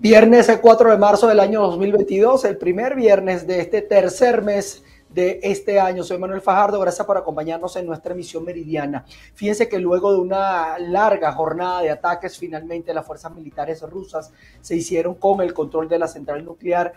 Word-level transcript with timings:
Viernes 0.00 0.50
4 0.62 0.92
de 0.92 0.96
marzo 0.96 1.26
del 1.28 1.40
año 1.40 1.60
2022, 1.60 2.46
el 2.46 2.56
primer 2.56 2.94
viernes 2.94 3.46
de 3.46 3.60
este 3.60 3.82
tercer 3.82 4.40
mes 4.40 4.82
de 5.10 5.40
este 5.42 5.78
año. 5.78 6.02
Soy 6.02 6.16
Manuel 6.16 6.40
Fajardo, 6.40 6.80
gracias 6.80 7.06
por 7.06 7.18
acompañarnos 7.18 7.76
en 7.76 7.84
nuestra 7.84 8.14
emisión 8.14 8.42
meridiana. 8.46 9.04
Fíjense 9.34 9.68
que 9.68 9.78
luego 9.78 10.10
de 10.10 10.20
una 10.20 10.78
larga 10.78 11.32
jornada 11.32 11.82
de 11.82 11.90
ataques, 11.90 12.38
finalmente 12.38 12.94
las 12.94 13.06
fuerzas 13.06 13.34
militares 13.34 13.82
rusas 13.82 14.32
se 14.62 14.74
hicieron 14.74 15.16
con 15.16 15.42
el 15.42 15.52
control 15.52 15.86
de 15.86 15.98
la 15.98 16.08
central 16.08 16.46
nuclear 16.46 16.94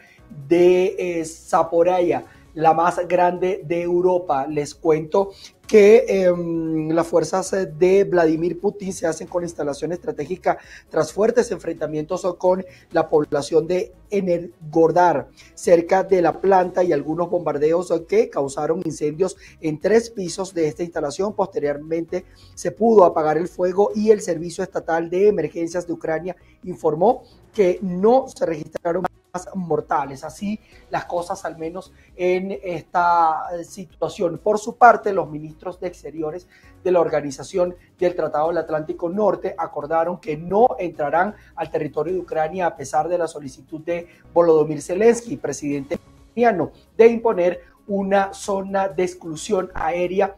de 0.47 0.95
eh, 0.97 1.25
Zaporaya 1.25 2.23
la 2.53 2.73
más 2.73 3.07
grande 3.07 3.61
de 3.65 3.81
Europa. 3.81 4.47
Les 4.47 4.75
cuento 4.75 5.31
que 5.67 6.05
em, 6.07 6.89
las 6.89 7.07
fuerzas 7.07 7.51
de 7.51 8.03
Vladimir 8.03 8.59
Putin 8.59 8.93
se 8.93 9.07
hacen 9.07 9.27
con 9.27 9.43
instalación 9.43 9.91
estratégica 9.91 10.57
tras 10.89 11.11
fuertes 11.13 11.51
enfrentamientos 11.51 12.27
con 12.37 12.63
la 12.91 13.09
población 13.09 13.65
de 13.67 13.93
Energordar, 14.09 15.29
cerca 15.55 16.03
de 16.03 16.21
la 16.21 16.39
planta 16.39 16.83
y 16.83 16.93
algunos 16.93 17.31
bombardeos 17.31 17.91
que 18.07 18.29
causaron 18.29 18.83
incendios 18.85 19.35
en 19.59 19.79
tres 19.79 20.11
pisos 20.11 20.53
de 20.53 20.67
esta 20.67 20.83
instalación. 20.83 21.33
Posteriormente 21.33 22.25
se 22.53 22.71
pudo 22.71 23.05
apagar 23.05 23.37
el 23.37 23.47
fuego 23.47 23.89
y 23.95 24.11
el 24.11 24.21
Servicio 24.21 24.63
Estatal 24.63 25.09
de 25.09 25.29
Emergencias 25.29 25.87
de 25.87 25.93
Ucrania 25.93 26.35
informó 26.63 27.23
que 27.51 27.79
no 27.81 28.27
se 28.27 28.45
registraron 28.45 29.03
mortales. 29.55 30.23
Así 30.23 30.59
las 30.89 31.05
cosas 31.05 31.43
al 31.45 31.57
menos 31.57 31.91
en 32.15 32.57
esta 32.63 33.47
eh, 33.53 33.63
situación. 33.63 34.37
Por 34.37 34.59
su 34.59 34.75
parte, 34.75 35.11
los 35.11 35.29
ministros 35.29 35.79
de 35.79 35.87
Exteriores 35.87 36.47
de 36.83 36.91
la 36.91 36.99
Organización 36.99 37.75
del 37.97 38.15
Tratado 38.15 38.49
del 38.49 38.59
Atlántico 38.59 39.09
Norte 39.09 39.55
acordaron 39.57 40.19
que 40.19 40.37
no 40.37 40.75
entrarán 40.77 41.35
al 41.55 41.71
territorio 41.71 42.13
de 42.13 42.19
Ucrania 42.19 42.67
a 42.67 42.75
pesar 42.75 43.07
de 43.07 43.17
la 43.17 43.27
solicitud 43.27 43.81
de 43.81 44.07
Volodymyr 44.33 44.81
Zelensky, 44.81 45.37
presidente 45.37 45.97
ucraniano, 46.29 46.71
de 46.95 47.07
imponer 47.07 47.61
una 47.87 48.33
zona 48.33 48.87
de 48.87 49.03
exclusión 49.03 49.71
aérea 49.73 50.35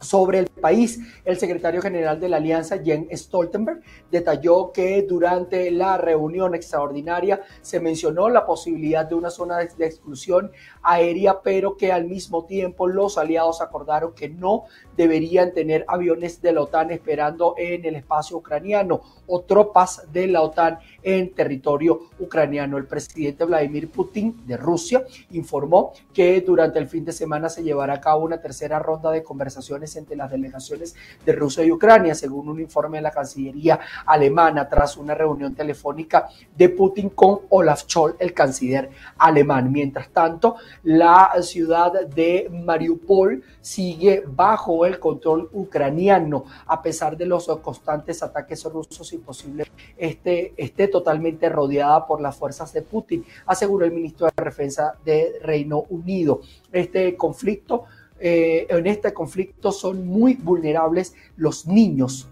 sobre 0.00 0.38
el 0.40 0.46
país. 0.46 1.00
El 1.24 1.38
secretario 1.38 1.82
general 1.82 2.20
de 2.20 2.28
la 2.28 2.36
Alianza, 2.36 2.78
Jens 2.82 3.08
Stoltenberg, 3.20 3.80
detalló 4.10 4.72
que 4.72 5.02
durante 5.02 5.70
la 5.70 5.96
reunión 5.96 6.54
extraordinaria 6.54 7.42
se 7.60 7.80
mencionó 7.80 8.28
la 8.28 8.46
posibilidad 8.46 9.04
de 9.06 9.14
una 9.14 9.30
zona 9.30 9.58
de, 9.58 9.86
exclusión 9.86 10.50
aérea, 10.82 11.40
pero 11.42 11.76
que 11.76 11.92
al 11.92 12.04
mismo 12.04 12.44
tiempo 12.44 12.86
los 12.86 13.18
aliados 13.18 13.60
acordaron 13.60 14.14
que 14.14 14.28
no 14.28 14.64
deberían 14.96 15.52
tener 15.52 15.84
aviones 15.88 16.40
de 16.40 16.52
la 16.52 16.62
OTAN 16.62 16.90
esperando 16.90 17.54
en 17.56 17.84
el 17.84 17.96
espacio 17.96 18.36
ucraniano 18.36 19.00
o 19.26 19.42
tropas 19.42 20.10
de 20.12 20.26
la 20.26 20.42
OTAN 20.42 20.78
en 21.02 21.34
territorio 21.34 22.00
ucraniano. 22.18 22.76
El 22.76 22.86
presidente 22.86 23.44
Vladimir 23.44 23.90
Putin 23.90 24.46
de 24.46 24.56
Rusia 24.56 25.04
informó 25.30 25.92
que 26.12 26.40
durante 26.40 26.78
el 26.78 26.88
fin 26.88 27.04
de 27.04 27.12
semana 27.12 27.48
se 27.48 27.62
llevará 27.62 27.94
a 27.94 28.00
cabo 28.00 28.24
una 28.24 28.40
tercera 28.40 28.78
ronda 28.78 29.10
de 29.10 29.22
conversaciones 29.22 29.94
entre 29.96 30.16
las 30.16 30.30
delegaciones 30.30 30.94
de 31.24 31.32
Rusia 31.32 31.64
y 31.64 31.70
Ucrania, 31.70 32.14
según 32.14 32.48
un 32.48 32.60
informe 32.60 32.98
de 32.98 33.02
la 33.02 33.10
Cancillería 33.10 33.78
alemana, 34.06 34.68
tras 34.68 34.96
una 34.96 35.14
reunión 35.14 35.54
telefónica 35.54 36.28
de 36.56 36.68
Putin 36.68 37.10
con 37.10 37.40
Olaf 37.50 37.82
Scholz, 37.82 38.16
el 38.18 38.32
canciller 38.32 38.90
alemán. 39.18 39.72
Mientras 39.72 40.08
tanto, 40.10 40.56
la 40.82 41.32
ciudad 41.42 42.06
de 42.06 42.50
Mariupol 42.50 43.42
sigue 43.60 44.24
bajo 44.26 44.86
el 44.86 44.98
control 44.98 45.48
ucraniano, 45.52 46.44
a 46.66 46.82
pesar 46.82 47.16
de 47.16 47.26
los 47.26 47.46
constantes 47.62 48.22
ataques 48.22 48.64
rusos 48.64 49.12
y 49.12 49.18
posible 49.18 49.64
este, 49.96 50.54
totalmente 50.88 51.48
rodeada 51.48 52.06
por 52.06 52.20
las 52.20 52.36
fuerzas 52.36 52.72
de 52.72 52.82
Putin, 52.82 53.24
aseguró 53.46 53.84
el 53.84 53.92
ministro 53.92 54.26
de 54.26 54.44
Defensa 54.44 54.94
de 55.04 55.38
Reino 55.42 55.84
Unido. 55.90 56.40
Este 56.72 57.16
conflicto 57.16 57.84
eh, 58.20 58.66
en 58.68 58.86
este 58.86 59.12
conflicto 59.12 59.70
son 59.70 60.06
muy 60.06 60.34
vulnerables 60.34 61.14
los 61.36 61.66
niños. 61.66 62.28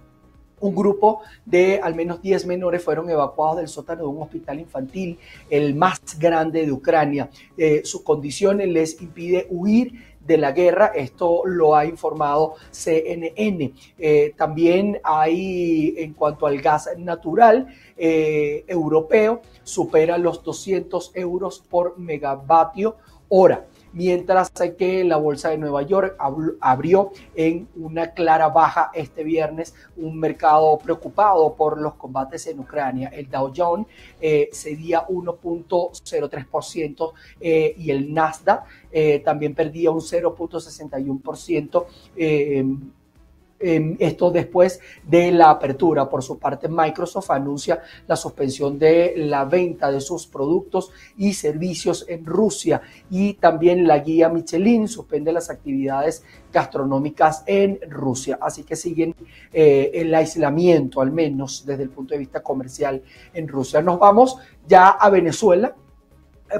Un 0.59 0.75
grupo 0.75 1.21
de 1.45 1.81
al 1.83 1.95
menos 1.95 2.23
10 2.23 2.47
menores 2.47 2.83
fueron 2.83 3.11
evacuados 3.11 3.59
del 3.59 3.69
sótano 3.69 4.03
de 4.03 4.09
un 4.09 4.23
hospital 4.23 4.59
infantil, 4.59 5.19
el 5.51 5.75
más 5.75 6.01
grande 6.19 6.65
de 6.65 6.73
Ucrania. 6.73 7.29
Eh, 7.59 7.83
su 7.85 8.03
condición 8.03 8.59
les 8.59 9.01
impide 9.03 9.47
huir 9.51 10.17
de 10.19 10.39
la 10.39 10.53
guerra. 10.53 10.93
Esto 10.95 11.43
lo 11.45 11.77
ha 11.77 11.85
informado 11.85 12.55
CNN. 12.71 13.73
Eh, 13.99 14.35
también 14.37 14.99
hay, 15.05 15.95
en 15.99 16.15
cuanto 16.15 16.47
al 16.47 16.61
gas 16.61 16.89
natural 16.97 17.69
europeo, 17.99 19.43
supera 19.63 20.19
los 20.19 20.43
200 20.43 21.13
euros 21.15 21.63
por 21.69 21.99
megavatio 21.99 22.97
hora 23.29 23.67
mientras 23.97 24.53
que 24.77 25.03
la 25.05 25.17
Bolsa 25.17 25.49
de 25.49 25.57
Nueva 25.57 25.81
York 25.83 26.19
abrió 26.61 27.13
en 27.35 27.67
una 27.77 28.13
clara 28.13 28.49
baja 28.49 28.91
este 28.93 29.25
viernes, 29.25 29.75
un 29.97 30.21
mercado 30.21 30.79
preocupado 30.79 31.55
por 31.55 31.81
los 31.81 31.95
combates 31.95 32.47
en 32.47 32.61
Ucrania. 32.61 33.09
El 33.09 33.31
Dow 33.31 33.51
Jones 33.57 33.87
eh, 34.21 34.51
cedía 34.53 35.07
1.03% 35.07 37.13
eh, 37.41 37.75
y 37.79 37.91
el 37.91 38.13
Nasdaq 38.13 38.65
eh, 38.93 39.21
también 39.21 39.55
perdía 39.55 39.91
un 39.91 40.01
0.61%. 40.01 41.87
Esto 43.59 44.31
después 44.31 44.81
de 45.07 45.33
la 45.33 45.51
apertura. 45.51 46.09
Por 46.09 46.23
su 46.23 46.39
parte, 46.39 46.69
Microsoft 46.69 47.31
anuncia 47.31 47.81
la 48.07 48.17
suspensión 48.17 48.79
de 48.79 49.15
la 49.17 49.45
venta 49.45 49.91
de 49.91 50.01
sus 50.01 50.27
productos 50.27 50.91
y 51.17 51.33
servicios 51.33 52.05
en 52.09 52.25
Rusia 52.25 52.83
y 53.11 53.35
también 53.35 53.87
la 53.87 53.99
guía 54.01 54.29
Michelin 54.29 54.89
suspende 54.89 55.33
las 55.33 55.51
actividades 55.51 56.23
gastronómicas 56.53 57.45
en 57.47 57.79
Rusia. 57.89 58.39
Así 58.41 58.65
que 58.65 58.77
siguen 58.77 59.15
eh, 59.53 59.91
el 59.95 60.15
aislamiento, 60.15 61.01
al 61.01 61.13
menos 61.13 61.65
desde 61.67 61.85
el 61.85 61.91
punto 61.91 62.15
de 62.15 62.19
vista 62.19 62.43
comercial 62.43 63.03
en 63.33 63.49
Rusia. 63.49 63.83
Nos 63.83 63.99
vamos 63.99 64.39
ya 64.67 64.89
a 64.89 65.11
Venezuela 65.11 65.75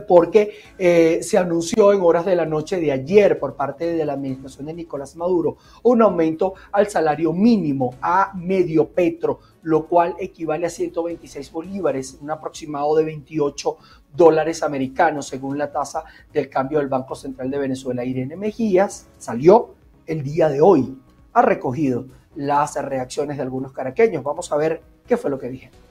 porque 0.07 0.53
eh, 0.79 1.21
se 1.23 1.39
anunció 1.39 1.93
en 1.93 2.01
horas 2.01 2.27
de 2.27 2.37
la 2.37 2.47
noche 2.47 2.81
de 2.81 2.93
ayer 2.93 3.39
por 3.39 3.55
parte 3.55 3.93
de 3.95 4.05
la 4.05 4.15
administración 4.15 4.67
de 4.67 4.75
Nicolás 4.75 5.17
Maduro 5.17 5.57
un 5.83 6.03
aumento 6.03 6.55
al 6.73 6.89
salario 6.89 7.33
mínimo 7.33 7.95
a 8.01 8.33
medio 8.35 8.89
petro, 8.89 9.41
lo 9.63 9.87
cual 9.87 10.17
equivale 10.19 10.67
a 10.67 10.71
126 10.71 11.53
bolívares, 11.53 12.19
un 12.21 12.31
aproximado 12.31 12.97
de 12.97 13.05
28 13.05 13.77
dólares 14.15 14.63
americanos, 14.63 15.27
según 15.29 15.59
la 15.59 15.71
tasa 15.71 16.05
del 16.33 16.49
cambio 16.49 16.79
del 16.79 16.89
Banco 16.89 17.15
Central 17.15 17.51
de 17.51 17.59
Venezuela. 17.59 18.05
Irene 18.05 18.37
Mejías 18.37 19.07
salió 19.19 19.75
el 20.07 20.23
día 20.23 20.49
de 20.49 20.61
hoy, 20.61 20.99
ha 21.33 21.43
recogido 21.43 22.07
las 22.35 22.77
reacciones 22.83 23.37
de 23.37 23.43
algunos 23.43 23.73
caraqueños. 23.73 24.23
Vamos 24.23 24.51
a 24.53 24.57
ver 24.57 24.83
qué 25.07 25.17
fue 25.17 25.31
lo 25.31 25.39
que 25.39 25.49
dijeron. 25.49 25.86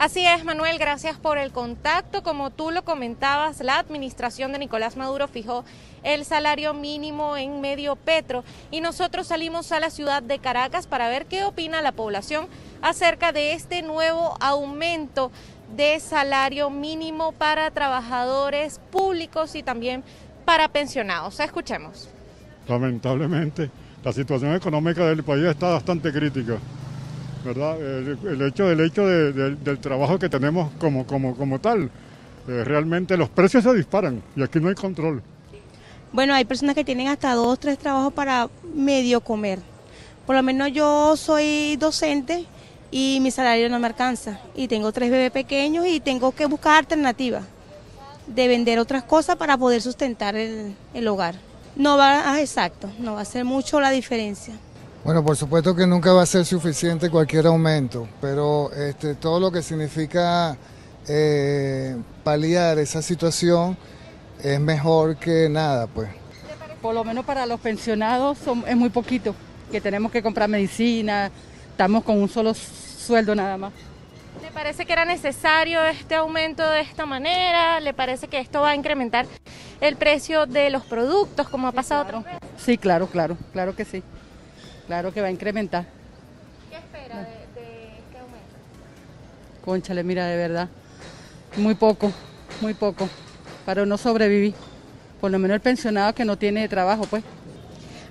Así 0.00 0.24
es, 0.24 0.46
Manuel, 0.46 0.78
gracias 0.78 1.18
por 1.18 1.36
el 1.36 1.52
contacto. 1.52 2.22
Como 2.22 2.48
tú 2.48 2.70
lo 2.70 2.86
comentabas, 2.86 3.60
la 3.60 3.78
administración 3.78 4.50
de 4.50 4.58
Nicolás 4.58 4.96
Maduro 4.96 5.28
fijó 5.28 5.62
el 6.02 6.24
salario 6.24 6.72
mínimo 6.72 7.36
en 7.36 7.60
medio 7.60 7.96
petro 7.96 8.42
y 8.70 8.80
nosotros 8.80 9.26
salimos 9.26 9.72
a 9.72 9.78
la 9.78 9.90
ciudad 9.90 10.22
de 10.22 10.38
Caracas 10.38 10.86
para 10.86 11.10
ver 11.10 11.26
qué 11.26 11.44
opina 11.44 11.82
la 11.82 11.92
población 11.92 12.46
acerca 12.80 13.32
de 13.32 13.52
este 13.52 13.82
nuevo 13.82 14.38
aumento 14.40 15.30
de 15.76 16.00
salario 16.00 16.70
mínimo 16.70 17.32
para 17.32 17.70
trabajadores 17.70 18.80
públicos 18.90 19.54
y 19.54 19.62
también 19.62 20.02
para 20.46 20.68
pensionados. 20.68 21.40
Escuchemos. 21.40 22.08
Lamentablemente, 22.66 23.70
la 24.02 24.14
situación 24.14 24.54
económica 24.54 25.04
del 25.04 25.22
país 25.22 25.44
está 25.44 25.68
bastante 25.68 26.10
crítica. 26.10 26.56
¿Verdad? 27.44 27.80
El, 27.80 28.42
hecho, 28.42 28.70
el 28.70 28.80
hecho 28.80 29.06
del 29.06 29.78
trabajo 29.80 30.18
que 30.18 30.28
tenemos 30.28 30.70
como, 30.78 31.06
como, 31.06 31.36
como 31.36 31.58
tal, 31.58 31.90
eh, 32.48 32.64
realmente 32.64 33.16
los 33.16 33.28
precios 33.28 33.64
se 33.64 33.74
disparan 33.74 34.22
y 34.36 34.42
aquí 34.42 34.60
no 34.60 34.68
hay 34.68 34.74
control. 34.74 35.22
Bueno, 36.12 36.34
hay 36.34 36.44
personas 36.44 36.74
que 36.74 36.84
tienen 36.84 37.08
hasta 37.08 37.34
dos, 37.34 37.58
tres 37.60 37.78
trabajos 37.78 38.12
para 38.12 38.48
medio 38.74 39.20
comer. 39.20 39.60
Por 40.26 40.36
lo 40.36 40.42
menos 40.42 40.72
yo 40.72 41.16
soy 41.16 41.76
docente 41.76 42.46
y 42.90 43.18
mi 43.20 43.30
salario 43.30 43.68
no 43.68 43.78
me 43.78 43.86
alcanza. 43.86 44.40
Y 44.54 44.66
tengo 44.68 44.90
tres 44.92 45.10
bebés 45.10 45.30
pequeños 45.30 45.86
y 45.86 46.00
tengo 46.00 46.32
que 46.32 46.46
buscar 46.46 46.78
alternativas 46.78 47.44
de 48.26 48.48
vender 48.48 48.78
otras 48.78 49.04
cosas 49.04 49.36
para 49.36 49.56
poder 49.56 49.82
sustentar 49.82 50.34
el, 50.36 50.74
el 50.94 51.08
hogar. 51.08 51.36
No 51.76 51.96
va, 51.96 52.32
ah, 52.32 52.40
exacto, 52.40 52.90
no 52.98 53.14
va 53.14 53.20
a 53.20 53.24
ser 53.24 53.44
mucho 53.44 53.80
la 53.80 53.90
diferencia. 53.90 54.54
Bueno, 55.04 55.24
por 55.24 55.36
supuesto 55.36 55.74
que 55.74 55.86
nunca 55.86 56.12
va 56.12 56.22
a 56.22 56.26
ser 56.26 56.44
suficiente 56.44 57.08
cualquier 57.08 57.46
aumento, 57.46 58.06
pero 58.20 58.70
este, 58.72 59.14
todo 59.14 59.40
lo 59.40 59.50
que 59.50 59.62
significa 59.62 60.56
eh, 61.08 61.96
paliar 62.22 62.78
esa 62.78 63.00
situación 63.00 63.78
es 64.42 64.60
mejor 64.60 65.16
que 65.16 65.48
nada, 65.48 65.86
pues. 65.86 66.10
Por 66.82 66.94
lo 66.94 67.02
menos 67.04 67.24
para 67.24 67.46
los 67.46 67.60
pensionados 67.60 68.38
es 68.66 68.76
muy 68.76 68.90
poquito, 68.90 69.34
que 69.70 69.80
tenemos 69.80 70.12
que 70.12 70.22
comprar 70.22 70.48
medicina, 70.48 71.30
estamos 71.70 72.04
con 72.04 72.20
un 72.20 72.28
solo 72.28 72.52
sueldo 72.54 73.34
nada 73.34 73.56
más. 73.56 73.72
¿Le 74.42 74.50
parece 74.50 74.84
que 74.84 74.92
era 74.92 75.04
necesario 75.04 75.82
este 75.84 76.14
aumento 76.14 76.66
de 76.68 76.80
esta 76.80 77.04
manera? 77.04 77.80
¿Le 77.80 77.92
parece 77.92 78.28
que 78.28 78.38
esto 78.38 78.60
va 78.60 78.70
a 78.70 78.74
incrementar 78.74 79.26
el 79.80 79.96
precio 79.96 80.46
de 80.46 80.70
los 80.70 80.84
productos 80.84 81.48
como 81.48 81.68
ha 81.68 81.72
pasado 81.72 82.04
claro. 82.04 82.24
Sí, 82.58 82.76
claro, 82.76 83.06
claro, 83.06 83.36
claro 83.52 83.74
que 83.74 83.84
sí. 83.84 84.02
Claro 84.90 85.14
que 85.14 85.20
va 85.20 85.28
a 85.28 85.30
incrementar. 85.30 85.84
¿Qué 86.68 86.76
espera 86.76 87.20
de, 87.20 87.60
de 87.60 87.98
este 88.00 88.18
aumento? 88.18 88.56
Conchale, 89.64 90.02
mira, 90.02 90.26
de 90.26 90.36
verdad. 90.36 90.68
Muy 91.56 91.76
poco, 91.76 92.12
muy 92.60 92.74
poco. 92.74 93.08
Para 93.64 93.86
no 93.86 93.96
sobrevivir. 93.96 94.52
Por 95.20 95.30
lo 95.30 95.38
menos 95.38 95.54
el 95.54 95.60
pensionado 95.60 96.12
que 96.12 96.24
no 96.24 96.36
tiene 96.36 96.68
trabajo, 96.68 97.04
pues. 97.04 97.22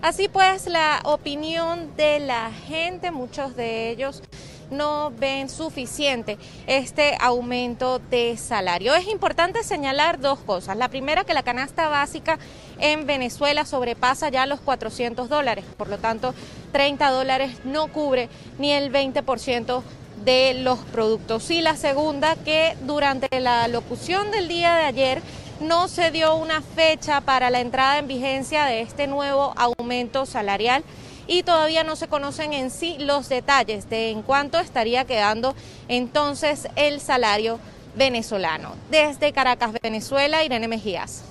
Así 0.01 0.29
pues, 0.29 0.67
la 0.67 1.01
opinión 1.03 1.97
de 1.97 2.21
la 2.21 2.49
gente, 2.49 3.11
muchos 3.11 3.57
de 3.57 3.89
ellos 3.89 4.23
no 4.71 5.12
ven 5.12 5.50
suficiente 5.50 6.38
este 6.68 7.18
aumento 7.19 8.00
de 8.00 8.38
salario. 8.38 8.94
Es 8.95 9.07
importante 9.07 9.63
señalar 9.63 10.19
dos 10.19 10.39
cosas. 10.39 10.77
La 10.77 10.89
primera, 10.89 11.24
que 11.24 11.33
la 11.33 11.44
canasta 11.44 11.89
básica 11.89 12.39
en 12.80 13.06
Venezuela 13.06 13.66
sobrepasa 13.66 14.30
ya 14.30 14.45
los 14.45 14.60
400 14.62 15.30
dólares, 15.30 15.66
por 15.77 15.89
lo 15.89 15.98
tanto 15.98 16.33
30 16.71 17.10
dólares 17.12 17.57
no 17.63 17.88
cubre 17.88 18.30
ni 18.57 18.71
el 18.71 18.92
20% 18.92 19.81
de 20.24 20.54
los 20.56 20.80
productos. 20.80 21.50
Y 21.51 21.62
la 21.62 21.75
segunda, 21.75 22.36
que 22.36 22.75
durante 22.81 23.39
la 23.39 23.68
locución 23.68 24.31
del 24.31 24.48
día 24.48 24.75
de 24.75 24.83
ayer 24.83 25.22
no 25.60 25.88
se 25.88 26.12
dio 26.12 26.36
una 26.36 26.62
fecha 26.62 27.22
para 27.22 27.50
la 27.50 27.60
entrada 27.60 27.98
en 27.98 28.07
vigencia 28.07 28.65
de 28.65 28.81
este 28.81 29.07
nuevo 29.07 29.54
aumento 29.57 30.25
salarial 30.25 30.83
y 31.29 31.43
todavía 31.43 31.83
no 31.83 31.95
se 31.95 32.07
conocen 32.07 32.53
en 32.53 32.71
sí 32.71 32.97
los 32.99 33.29
detalles 33.29 33.87
de 33.89 34.09
en 34.09 34.23
cuánto 34.23 34.59
estaría 34.59 35.05
quedando 35.05 35.53
entonces 35.87 36.67
el 36.75 36.99
salario 36.99 37.59
venezolano. 37.95 38.73
Desde 38.89 39.31
Caracas, 39.31 39.71
Venezuela, 39.81 40.43
Irene 40.43 40.67
Mejías. 40.67 41.23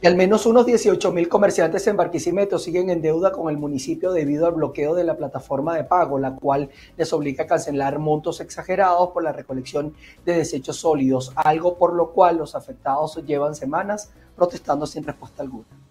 Y 0.00 0.06
al 0.08 0.16
menos 0.16 0.46
unos 0.46 0.66
18 0.66 1.12
mil 1.12 1.28
comerciantes 1.28 1.86
en 1.86 1.96
Barquisimeto 1.96 2.58
siguen 2.58 2.90
en 2.90 3.02
deuda 3.02 3.30
con 3.30 3.48
el 3.48 3.56
municipio 3.56 4.10
debido 4.10 4.46
al 4.46 4.54
bloqueo 4.54 4.96
de 4.96 5.04
la 5.04 5.16
plataforma 5.16 5.76
de 5.76 5.84
pago, 5.84 6.18
la 6.18 6.34
cual 6.34 6.70
les 6.96 7.12
obliga 7.12 7.44
a 7.44 7.46
cancelar 7.46 8.00
montos 8.00 8.40
exagerados 8.40 9.10
por 9.10 9.22
la 9.22 9.30
recolección 9.30 9.94
de 10.26 10.32
desechos 10.38 10.78
sólidos, 10.78 11.32
algo 11.36 11.78
por 11.78 11.92
lo 11.92 12.10
cual 12.10 12.38
los 12.38 12.56
afectados 12.56 13.22
llevan 13.24 13.54
semanas 13.54 14.10
protestando 14.34 14.88
sin 14.88 15.04
respuesta 15.04 15.44
alguna. 15.44 15.81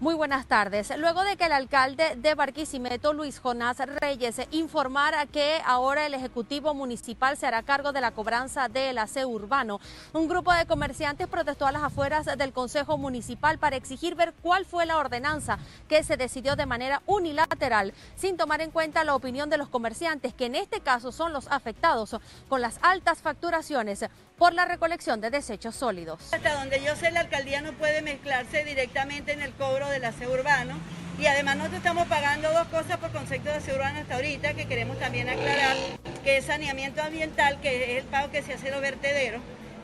Muy 0.00 0.14
buenas 0.14 0.46
tardes. 0.46 0.96
Luego 0.96 1.24
de 1.24 1.36
que 1.36 1.44
el 1.44 1.52
alcalde 1.52 2.16
de 2.16 2.34
Barquisimeto, 2.34 3.12
Luis 3.12 3.38
Jonás 3.38 3.76
Reyes, 4.00 4.40
informara 4.50 5.26
que 5.26 5.60
ahora 5.66 6.06
el 6.06 6.14
Ejecutivo 6.14 6.72
Municipal 6.72 7.36
se 7.36 7.46
hará 7.46 7.62
cargo 7.62 7.92
de 7.92 8.00
la 8.00 8.12
cobranza 8.12 8.68
del 8.68 8.96
aseo 8.96 9.28
urbano, 9.28 9.78
un 10.14 10.26
grupo 10.26 10.54
de 10.54 10.64
comerciantes 10.64 11.26
protestó 11.26 11.66
a 11.66 11.72
las 11.72 11.82
afueras 11.82 12.24
del 12.24 12.54
Consejo 12.54 12.96
Municipal 12.96 13.58
para 13.58 13.76
exigir 13.76 14.14
ver 14.14 14.32
cuál 14.40 14.64
fue 14.64 14.86
la 14.86 14.96
ordenanza 14.96 15.58
que 15.86 16.02
se 16.02 16.16
decidió 16.16 16.56
de 16.56 16.64
manera 16.64 17.02
unilateral, 17.04 17.92
sin 18.16 18.38
tomar 18.38 18.62
en 18.62 18.70
cuenta 18.70 19.04
la 19.04 19.14
opinión 19.14 19.50
de 19.50 19.58
los 19.58 19.68
comerciantes, 19.68 20.32
que 20.32 20.46
en 20.46 20.54
este 20.54 20.80
caso 20.80 21.12
son 21.12 21.34
los 21.34 21.46
afectados 21.48 22.16
con 22.48 22.62
las 22.62 22.78
altas 22.80 23.18
facturaciones 23.18 24.06
por 24.38 24.54
la 24.54 24.64
recolección 24.64 25.20
de 25.20 25.28
desechos 25.28 25.76
sólidos. 25.76 26.32
Hasta 26.32 26.54
donde 26.54 26.82
yo 26.82 26.96
sé, 26.96 27.10
la 27.10 27.20
alcaldía 27.20 27.60
no 27.60 27.74
puede 27.74 28.00
mezclarse 28.00 28.64
directamente 28.64 29.32
en 29.32 29.42
el 29.42 29.49
del 30.00 30.06
aseo 30.06 30.32
urbano 30.32 30.78
y 31.20 31.26
además 31.26 31.56
nosotros 31.56 31.78
estamos 31.78 32.08
pagando 32.08 32.50
dos 32.50 32.66
cosas 32.68 32.96
por 32.96 33.10
concepto 33.12 33.50
de 33.50 33.56
aseo 33.56 33.74
urbano 33.74 34.00
hasta 34.00 34.14
ahorita 34.14 34.54
que 34.54 34.64
queremos 34.64 34.98
también 34.98 35.28
aclarar, 35.28 35.76
que 36.24 36.38
es 36.38 36.46
saneamiento 36.46 37.02
ambiental, 37.02 37.60
que 37.60 37.96
es 37.98 38.02
el 38.02 38.08
pago 38.08 38.30
que 38.30 38.42
se 38.42 38.54
hace 38.54 38.70
los 38.70 38.80
vertederos, 38.80 39.42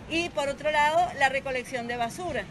y 0.09 0.31
por 0.31 0.49
otro 0.49 0.71
lado 0.71 1.07
la 1.19 1.29
recolección 1.29 1.87
de 1.87 1.99
basura. 1.99 2.45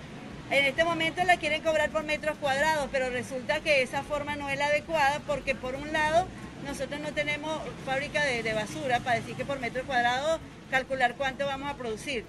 En 0.51 0.63
este 0.65 0.83
momento 0.83 1.23
la 1.23 1.37
quieren 1.37 1.63
cobrar 1.63 1.89
por 1.89 2.03
metros 2.03 2.37
cuadrados, 2.37 2.87
pero 2.91 3.09
resulta 3.09 3.61
que 3.61 3.81
esa 3.81 4.03
forma 4.03 4.35
no 4.35 4.47
es 4.49 4.59
la 4.59 4.67
adecuada 4.67 5.19
porque 5.25 5.55
por 5.55 5.73
un 5.73 5.91
lado 5.91 6.27
nosotros 6.63 6.99
no 6.99 7.11
tenemos 7.13 7.59
fábrica 7.83 8.23
de, 8.23 8.43
de 8.43 8.53
basura 8.53 8.99
para 8.99 9.15
decir 9.15 9.35
que 9.35 9.45
por 9.45 9.59
metro 9.59 9.83
cuadrado 9.85 10.39
calcular 10.69 11.15
cuánto 11.15 11.47
vamos 11.47 11.71
a 11.71 11.75
producir. 11.75 12.25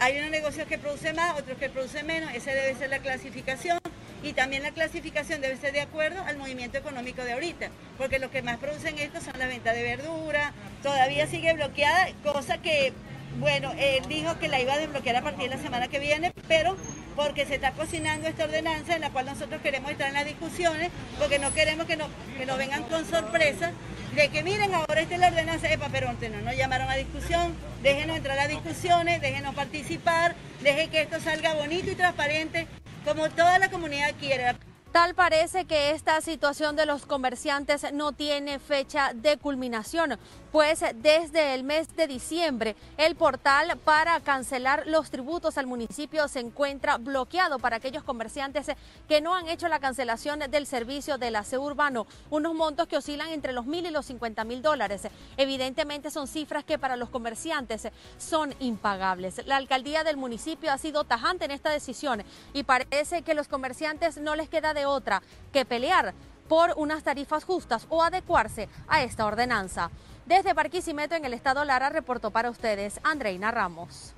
Hay 0.00 0.18
unos 0.18 0.30
negocios 0.30 0.66
que 0.68 0.76
producen 0.76 1.16
más, 1.16 1.38
otros 1.38 1.56
que 1.56 1.70
producen 1.70 2.06
menos, 2.06 2.34
esa 2.34 2.50
debe 2.50 2.74
ser 2.74 2.90
la 2.90 2.98
clasificación 2.98 3.78
y 4.24 4.32
también 4.32 4.62
la 4.62 4.70
clasificación 4.70 5.42
debe 5.42 5.56
ser 5.58 5.74
de 5.74 5.82
acuerdo 5.82 6.22
al 6.26 6.38
movimiento 6.38 6.78
económico 6.78 7.22
de 7.22 7.34
ahorita, 7.34 7.68
porque 7.98 8.18
lo 8.18 8.30
que 8.30 8.40
más 8.40 8.56
producen 8.56 8.98
esto 8.98 9.20
son 9.20 9.38
la 9.38 9.46
venta 9.46 9.74
de 9.74 9.82
verdura, 9.82 10.52
todavía 10.82 11.26
sigue 11.26 11.52
bloqueada, 11.52 12.08
cosa 12.22 12.56
que, 12.58 12.94
bueno, 13.38 13.72
él 13.78 14.02
dijo 14.08 14.38
que 14.38 14.48
la 14.48 14.60
iba 14.60 14.72
a 14.72 14.78
desbloquear 14.78 15.16
a 15.16 15.22
partir 15.22 15.50
de 15.50 15.56
la 15.56 15.62
semana 15.62 15.88
que 15.88 15.98
viene, 15.98 16.32
pero 16.48 16.74
porque 17.14 17.44
se 17.44 17.56
está 17.56 17.72
cocinando 17.72 18.26
esta 18.26 18.44
ordenanza 18.44 18.94
en 18.94 19.02
la 19.02 19.10
cual 19.10 19.26
nosotros 19.26 19.60
queremos 19.60 19.90
estar 19.90 20.08
en 20.08 20.14
las 20.14 20.24
discusiones, 20.24 20.90
porque 21.18 21.38
no 21.38 21.52
queremos 21.52 21.86
que, 21.86 21.96
no, 21.96 22.06
que 22.38 22.46
nos 22.46 22.56
vengan 22.56 22.82
con 22.84 23.04
sorpresas 23.04 23.72
de 24.16 24.28
que 24.28 24.42
miren, 24.42 24.72
ahora 24.74 25.00
esta 25.00 25.14
es 25.14 25.20
la 25.20 25.28
ordenanza, 25.28 25.70
epa, 25.70 25.88
pero 25.92 26.10
no 26.12 26.40
nos 26.40 26.56
llamaron 26.56 26.88
a 26.88 26.94
discusión, 26.94 27.54
déjenos 27.82 28.16
entrar 28.16 28.38
a 28.38 28.42
las 28.42 28.48
discusiones, 28.48 29.20
déjenos 29.20 29.54
participar, 29.54 30.34
deje 30.62 30.88
que 30.88 31.02
esto 31.02 31.20
salga 31.20 31.52
bonito 31.54 31.90
y 31.90 31.94
transparente, 31.94 32.66
como 33.04 33.28
toda 33.30 33.58
la 33.58 33.70
comunidad 33.70 34.14
quiere. 34.18 34.54
Tal 34.94 35.16
parece 35.16 35.64
que 35.64 35.90
esta 35.90 36.20
situación 36.20 36.76
de 36.76 36.86
los 36.86 37.04
comerciantes 37.04 37.92
no 37.92 38.12
tiene 38.12 38.60
fecha 38.60 39.10
de 39.12 39.38
culminación, 39.38 40.20
pues 40.52 40.84
desde 40.94 41.54
el 41.54 41.64
mes 41.64 41.96
de 41.96 42.06
diciembre 42.06 42.76
el 42.96 43.16
portal 43.16 43.76
para 43.78 44.20
cancelar 44.20 44.86
los 44.86 45.10
tributos 45.10 45.58
al 45.58 45.66
municipio 45.66 46.28
se 46.28 46.38
encuentra 46.38 46.96
bloqueado 46.96 47.58
para 47.58 47.78
aquellos 47.78 48.04
comerciantes 48.04 48.70
que 49.08 49.20
no 49.20 49.34
han 49.34 49.48
hecho 49.48 49.66
la 49.66 49.80
cancelación 49.80 50.38
del 50.38 50.64
servicio 50.64 51.18
del 51.18 51.34
aseo 51.34 51.60
urbano, 51.62 52.06
unos 52.30 52.54
montos 52.54 52.86
que 52.86 52.96
oscilan 52.96 53.30
entre 53.30 53.52
los 53.52 53.66
mil 53.66 53.86
y 53.86 53.90
los 53.90 54.06
cincuenta 54.06 54.44
mil 54.44 54.62
dólares. 54.62 55.08
Evidentemente 55.36 56.12
son 56.12 56.28
cifras 56.28 56.62
que 56.62 56.78
para 56.78 56.94
los 56.94 57.10
comerciantes 57.10 57.88
son 58.16 58.54
impagables. 58.60 59.44
La 59.44 59.56
alcaldía 59.56 60.04
del 60.04 60.18
municipio 60.18 60.70
ha 60.70 60.78
sido 60.78 61.02
tajante 61.02 61.46
en 61.46 61.50
esta 61.50 61.70
decisión 61.70 62.22
y 62.52 62.62
parece 62.62 63.22
que 63.22 63.34
los 63.34 63.48
comerciantes 63.48 64.18
no 64.18 64.36
les 64.36 64.48
queda 64.48 64.72
de 64.72 64.83
otra 64.84 65.22
que 65.52 65.64
pelear 65.64 66.14
por 66.48 66.72
unas 66.76 67.02
tarifas 67.02 67.44
justas 67.44 67.86
o 67.88 68.02
adecuarse 68.02 68.68
a 68.88 69.02
esta 69.02 69.26
ordenanza. 69.26 69.90
Desde 70.26 70.54
Barquisimeto, 70.54 71.14
en 71.14 71.24
el 71.24 71.34
estado 71.34 71.64
Lara, 71.64 71.90
reportó 71.90 72.30
para 72.30 72.50
ustedes 72.50 73.00
Andreina 73.02 73.50
Ramos. 73.50 74.14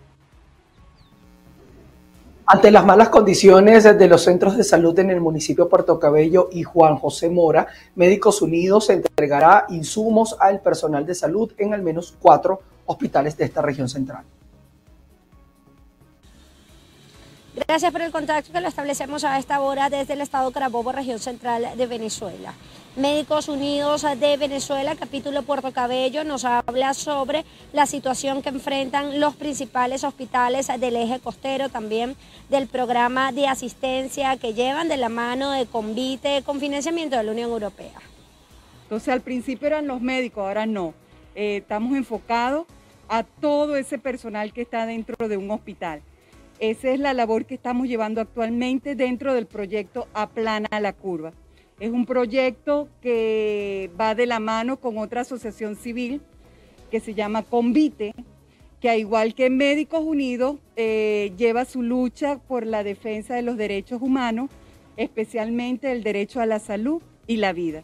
Ante 2.48 2.70
las 2.70 2.86
malas 2.86 3.08
condiciones 3.08 3.82
de 3.82 4.08
los 4.08 4.22
centros 4.22 4.56
de 4.56 4.62
salud 4.62 4.96
en 5.00 5.10
el 5.10 5.20
municipio 5.20 5.64
de 5.64 5.70
Puerto 5.70 5.98
Cabello 5.98 6.48
y 6.52 6.62
Juan 6.62 6.96
José 6.96 7.28
Mora, 7.28 7.66
Médicos 7.96 8.40
Unidos 8.40 8.88
entregará 8.88 9.66
insumos 9.68 10.36
al 10.38 10.60
personal 10.60 11.04
de 11.04 11.16
salud 11.16 11.52
en 11.58 11.74
al 11.74 11.82
menos 11.82 12.14
cuatro 12.20 12.60
hospitales 12.86 13.36
de 13.36 13.46
esta 13.46 13.62
región 13.62 13.88
central. 13.88 14.24
Gracias 17.56 17.90
por 17.90 18.02
el 18.02 18.12
contacto 18.12 18.52
que 18.52 18.60
lo 18.60 18.68
establecemos 18.68 19.24
a 19.24 19.38
esta 19.38 19.62
hora 19.62 19.88
desde 19.88 20.12
el 20.12 20.20
estado 20.20 20.50
Carabobo, 20.50 20.92
región 20.92 21.18
central 21.18 21.66
de 21.74 21.86
Venezuela. 21.86 22.52
Médicos 22.96 23.48
Unidos 23.48 24.04
de 24.20 24.36
Venezuela, 24.36 24.94
capítulo 24.94 25.42
Puerto 25.42 25.72
Cabello, 25.72 26.22
nos 26.22 26.44
habla 26.44 26.92
sobre 26.92 27.46
la 27.72 27.86
situación 27.86 28.42
que 28.42 28.50
enfrentan 28.50 29.20
los 29.20 29.36
principales 29.36 30.04
hospitales 30.04 30.66
del 30.78 30.96
eje 30.96 31.18
costero, 31.18 31.70
también 31.70 32.14
del 32.50 32.68
programa 32.68 33.32
de 33.32 33.46
asistencia 33.46 34.36
que 34.36 34.52
llevan 34.52 34.88
de 34.88 34.98
la 34.98 35.08
mano 35.08 35.52
de 35.52 35.64
Convite 35.64 36.42
con 36.42 36.60
financiamiento 36.60 37.16
de 37.16 37.22
la 37.22 37.32
Unión 37.32 37.48
Europea. 37.48 38.02
Entonces 38.82 39.08
al 39.08 39.22
principio 39.22 39.68
eran 39.68 39.86
los 39.86 40.02
médicos, 40.02 40.46
ahora 40.46 40.66
no. 40.66 40.92
Eh, 41.34 41.58
estamos 41.62 41.96
enfocados 41.96 42.66
a 43.08 43.22
todo 43.22 43.76
ese 43.76 43.96
personal 43.96 44.52
que 44.52 44.60
está 44.60 44.84
dentro 44.84 45.26
de 45.26 45.38
un 45.38 45.50
hospital. 45.50 46.02
Esa 46.58 46.90
es 46.90 47.00
la 47.00 47.12
labor 47.12 47.44
que 47.44 47.54
estamos 47.54 47.86
llevando 47.86 48.22
actualmente 48.22 48.94
dentro 48.94 49.34
del 49.34 49.46
proyecto 49.46 50.08
Aplana 50.14 50.80
la 50.80 50.94
Curva. 50.94 51.34
Es 51.78 51.90
un 51.90 52.06
proyecto 52.06 52.88
que 53.02 53.90
va 54.00 54.14
de 54.14 54.24
la 54.24 54.40
mano 54.40 54.78
con 54.78 54.96
otra 54.96 55.20
asociación 55.20 55.76
civil 55.76 56.22
que 56.90 57.00
se 57.00 57.12
llama 57.12 57.42
Convite, 57.42 58.14
que 58.80 58.88
al 58.88 58.98
igual 58.98 59.34
que 59.34 59.50
Médicos 59.50 60.02
Unidos 60.02 60.56
eh, 60.76 61.34
lleva 61.36 61.66
su 61.66 61.82
lucha 61.82 62.38
por 62.38 62.64
la 62.64 62.82
defensa 62.82 63.34
de 63.34 63.42
los 63.42 63.58
derechos 63.58 64.00
humanos, 64.00 64.48
especialmente 64.96 65.92
el 65.92 66.02
derecho 66.02 66.40
a 66.40 66.46
la 66.46 66.58
salud 66.58 67.02
y 67.26 67.36
la 67.36 67.52
vida. 67.52 67.82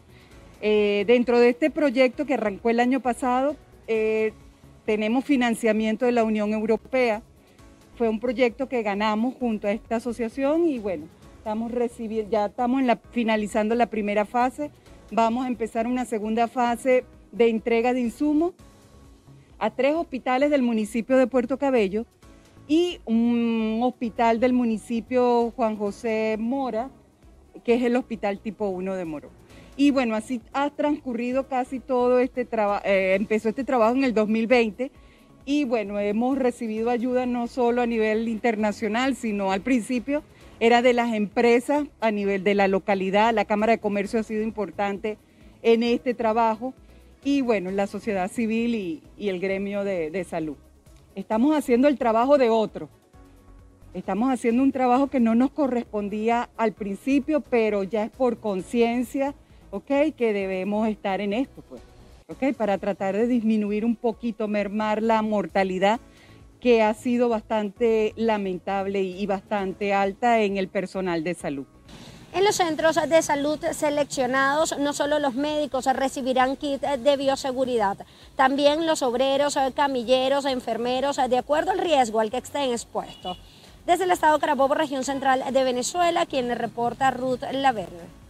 Eh, 0.61 1.03
dentro 1.05 1.37
de 1.37 1.49
este 1.49 1.69
proyecto 1.69 2.25
que 2.25 2.33
arrancó 2.33 2.71
el 2.71 2.79
año 2.79 3.01
pasado, 3.01 3.55
eh, 3.87 4.33
tenemos 4.85 5.25
financiamiento 5.25 6.07
de 6.07 6.13
la 6.13 6.23
Unión 6.23 6.53
Europea, 6.53 7.21
fue 7.95 8.09
un 8.09 8.19
proyecto 8.19 8.67
que 8.67 8.83
ganamos 8.83 9.35
junto 9.35 9.67
a 9.67 9.71
esta 9.71 9.97
asociación 9.97 10.67
y 10.67 10.79
bueno, 10.79 11.05
estamos 11.37 11.71
recibiendo, 11.71 12.31
ya 12.31 12.45
estamos 12.45 12.81
en 12.81 12.87
la, 12.87 12.97
finalizando 13.11 13.75
la 13.75 13.87
primera 13.87 14.25
fase 14.25 14.71
vamos 15.13 15.45
a 15.45 15.47
empezar 15.47 15.85
una 15.85 16.05
segunda 16.05 16.47
fase 16.47 17.05
de 17.31 17.49
entrega 17.49 17.93
de 17.93 18.01
insumos 18.01 18.53
a 19.59 19.69
tres 19.69 19.95
hospitales 19.95 20.49
del 20.49 20.63
municipio 20.63 21.17
de 21.17 21.27
Puerto 21.27 21.57
Cabello 21.57 22.05
y 22.67 22.99
un 23.05 23.79
hospital 23.83 24.39
del 24.39 24.53
municipio 24.53 25.51
Juan 25.51 25.77
José 25.77 26.37
Mora, 26.39 26.89
que 27.63 27.75
es 27.75 27.83
el 27.83 27.95
hospital 27.95 28.39
tipo 28.39 28.69
1 28.69 28.95
de 28.95 29.05
Moro. 29.05 29.29
Y 29.75 29.91
bueno, 29.91 30.15
así 30.15 30.41
ha 30.53 30.69
transcurrido 30.69 31.47
casi 31.47 31.79
todo 31.79 32.19
este 32.19 32.45
trabajo, 32.45 32.83
eh, 32.85 33.15
empezó 33.15 33.49
este 33.49 33.63
trabajo 33.63 33.95
en 33.95 34.03
el 34.03 34.13
2020 34.13 34.91
y 35.45 35.65
bueno, 35.65 35.99
hemos 35.99 36.37
recibido 36.37 36.89
ayuda 36.89 37.25
no 37.25 37.47
solo 37.47 37.81
a 37.81 37.85
nivel 37.85 38.27
internacional, 38.27 39.15
sino 39.15 39.51
al 39.51 39.61
principio 39.61 40.23
era 40.59 40.81
de 40.81 40.93
las 40.93 41.13
empresas 41.13 41.85
a 41.99 42.11
nivel 42.11 42.43
de 42.43 42.55
la 42.55 42.67
localidad, 42.67 43.33
la 43.33 43.45
Cámara 43.45 43.73
de 43.73 43.79
Comercio 43.79 44.19
ha 44.19 44.23
sido 44.23 44.43
importante 44.43 45.17
en 45.61 45.83
este 45.83 46.13
trabajo 46.13 46.73
y 47.23 47.41
bueno, 47.41 47.71
la 47.71 47.87
sociedad 47.87 48.31
civil 48.31 48.75
y, 48.75 49.01
el 49.27 49.39
gremio 49.39 49.83
de, 49.83 50.11
de 50.11 50.23
salud. 50.23 50.55
Estamos 51.15 51.55
haciendo 51.55 51.87
el 51.87 51.97
trabajo 51.97 52.37
de 52.37 52.49
otro. 52.49 52.89
Estamos 53.93 54.31
haciendo 54.31 54.63
un 54.63 54.71
trabajo 54.71 55.07
que 55.07 55.19
no 55.19 55.35
nos 55.35 55.51
correspondía 55.51 56.49
al 56.57 56.73
principio, 56.73 57.41
pero 57.41 57.83
ya 57.83 58.05
es 58.05 58.11
por 58.11 58.39
conciencia, 58.39 59.35
¿ok? 59.69 60.15
Que 60.17 60.33
debemos 60.33 60.87
estar 60.87 61.21
en 61.21 61.33
esto, 61.33 61.61
pues. 61.69 61.92
Para 62.57 62.77
tratar 62.77 63.15
de 63.15 63.27
disminuir 63.27 63.83
un 63.85 63.95
poquito, 63.95 64.47
mermar 64.47 65.03
la 65.03 65.21
mortalidad 65.21 65.99
que 66.59 66.81
ha 66.81 66.93
sido 66.93 67.27
bastante 67.27 68.13
lamentable 68.15 69.01
y 69.01 69.25
bastante 69.25 69.93
alta 69.93 70.39
en 70.39 70.57
el 70.57 70.69
personal 70.69 71.23
de 71.23 71.33
salud. 71.33 71.65
En 72.33 72.45
los 72.45 72.55
centros 72.55 72.97
de 73.07 73.21
salud 73.21 73.59
seleccionados, 73.73 74.77
no 74.79 74.93
solo 74.93 75.19
los 75.19 75.35
médicos 75.35 75.85
recibirán 75.85 76.55
kit 76.55 76.81
de 76.81 77.17
bioseguridad, 77.17 77.97
también 78.35 78.87
los 78.87 79.03
obreros, 79.03 79.57
camilleros, 79.75 80.45
enfermeros, 80.45 81.17
de 81.17 81.37
acuerdo 81.37 81.71
al 81.71 81.79
riesgo 81.79 82.21
al 82.21 82.31
que 82.31 82.37
estén 82.37 82.71
expuestos. 82.71 83.37
Desde 83.85 84.05
el 84.05 84.11
estado 84.11 84.39
Carabobo, 84.39 84.73
región 84.73 85.03
central 85.03 85.43
de 85.51 85.63
Venezuela, 85.63 86.25
quien 86.25 86.49
reporta 86.57 87.11
Ruth 87.11 87.43
Laverne. 87.51 88.22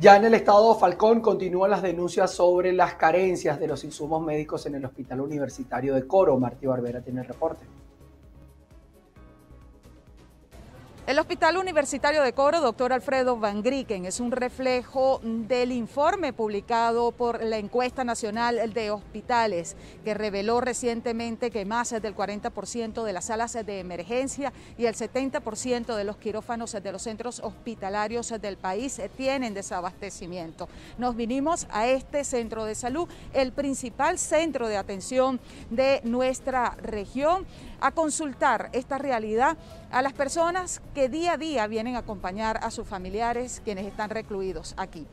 Ya 0.00 0.14
en 0.14 0.24
el 0.24 0.34
estado 0.34 0.76
Falcón 0.76 1.20
continúan 1.20 1.72
las 1.72 1.82
denuncias 1.82 2.30
sobre 2.30 2.72
las 2.72 2.94
carencias 2.94 3.58
de 3.58 3.66
los 3.66 3.82
insumos 3.82 4.24
médicos 4.24 4.64
en 4.66 4.76
el 4.76 4.84
Hospital 4.84 5.20
Universitario 5.20 5.92
de 5.92 6.06
Coro. 6.06 6.38
Martí 6.38 6.68
Barbera 6.68 7.00
tiene 7.00 7.22
el 7.22 7.26
reporte. 7.26 7.66
El 11.08 11.18
Hospital 11.18 11.56
Universitario 11.56 12.22
de 12.22 12.34
Coro, 12.34 12.60
doctor 12.60 12.92
Alfredo 12.92 13.38
Van 13.38 13.62
Grieken, 13.62 14.04
es 14.04 14.20
un 14.20 14.30
reflejo 14.30 15.22
del 15.22 15.72
informe 15.72 16.34
publicado 16.34 17.12
por 17.12 17.42
la 17.42 17.56
encuesta 17.56 18.04
nacional 18.04 18.74
de 18.74 18.90
hospitales, 18.90 19.74
que 20.04 20.12
reveló 20.12 20.60
recientemente 20.60 21.50
que 21.50 21.64
más 21.64 21.92
del 21.92 22.14
40% 22.14 23.04
de 23.04 23.12
las 23.14 23.24
salas 23.24 23.54
de 23.54 23.80
emergencia 23.80 24.52
y 24.76 24.84
el 24.84 24.94
70% 24.94 25.96
de 25.96 26.04
los 26.04 26.18
quirófanos 26.18 26.72
de 26.72 26.92
los 26.92 27.00
centros 27.00 27.40
hospitalarios 27.40 28.28
del 28.38 28.58
país 28.58 29.00
tienen 29.16 29.54
desabastecimiento. 29.54 30.68
Nos 30.98 31.16
vinimos 31.16 31.66
a 31.70 31.86
este 31.86 32.22
centro 32.22 32.66
de 32.66 32.74
salud, 32.74 33.08
el 33.32 33.52
principal 33.52 34.18
centro 34.18 34.68
de 34.68 34.76
atención 34.76 35.40
de 35.70 36.02
nuestra 36.04 36.76
región, 36.82 37.46
a 37.80 37.92
consultar 37.92 38.68
esta 38.72 38.98
realidad 38.98 39.56
a 39.90 40.02
las 40.02 40.12
personas 40.12 40.82
que 40.94 40.97
día 41.06 41.34
a 41.34 41.36
día 41.36 41.66
vienen 41.68 41.94
a 41.94 42.00
acompañar 42.00 42.58
a 42.62 42.72
sus 42.72 42.88
familiares 42.88 43.62
quienes 43.64 43.86
están 43.86 44.10
recluidos 44.10 44.74
aquí. 44.76 45.06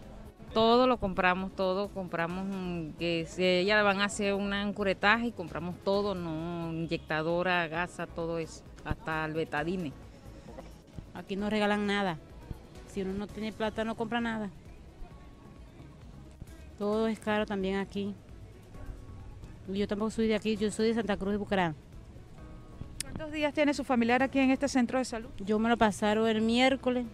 Todo 0.54 0.88
lo 0.88 0.98
compramos, 0.98 1.56
todo 1.56 1.90
compramos, 1.90 2.48
mm, 2.48 2.92
que 2.98 3.28
si 3.28 3.44
ella 3.44 3.84
van 3.84 4.02
a 4.02 4.06
hacer 4.06 4.34
un 4.34 4.74
curetaje 4.74 5.28
y 5.28 5.32
compramos 5.32 5.76
todo, 5.84 6.16
no 6.16 6.72
inyectadora, 6.72 7.68
gasa, 7.68 8.08
todo 8.08 8.40
eso, 8.40 8.64
hasta 8.86 9.26
el 9.26 9.34
betadine. 9.34 9.92
Aquí 11.14 11.36
no 11.36 11.50
regalan 11.50 11.86
nada. 11.86 12.18
Si 12.88 13.02
uno 13.02 13.14
no 13.14 13.28
tiene 13.28 13.52
plata 13.52 13.84
no 13.84 13.96
compra 13.96 14.22
nada. 14.22 14.50
Todo 16.80 17.08
es 17.08 17.20
caro 17.20 17.46
también 17.46 17.76
aquí. 17.76 18.16
Yo 19.68 19.88
tampoco 19.88 20.12
soy 20.12 20.28
de 20.28 20.36
aquí, 20.36 20.58
yo 20.58 20.72
soy 20.72 20.88
de 20.88 20.94
Santa 20.94 21.18
Cruz 21.18 21.34
de 21.34 21.38
Bucaramanga. 21.38 21.85
¿Cuántos 23.16 23.32
días 23.32 23.54
tiene 23.54 23.74
su 23.74 23.86
familiar 23.86 24.22
aquí 24.22 24.40
en 24.40 24.52
este 24.52 24.68
centro 24.68 25.00
de 25.00 25.06
salud? 25.06 25.30
Yo 25.40 25.58
me 25.58 25.70
lo 25.70 25.78
pasaron 25.78 26.28
el 26.28 26.42
miércoles. 26.42 27.06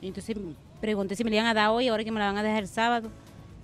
entonces 0.00 0.34
pregunté 0.80 1.14
si 1.14 1.24
me 1.24 1.28
lo 1.28 1.36
iban 1.36 1.46
a 1.46 1.52
dar 1.52 1.68
hoy, 1.68 1.88
ahora 1.88 2.02
que 2.02 2.10
me 2.10 2.18
la 2.18 2.24
van 2.28 2.38
a 2.38 2.42
dejar 2.42 2.62
el 2.62 2.68
sábado. 2.68 3.10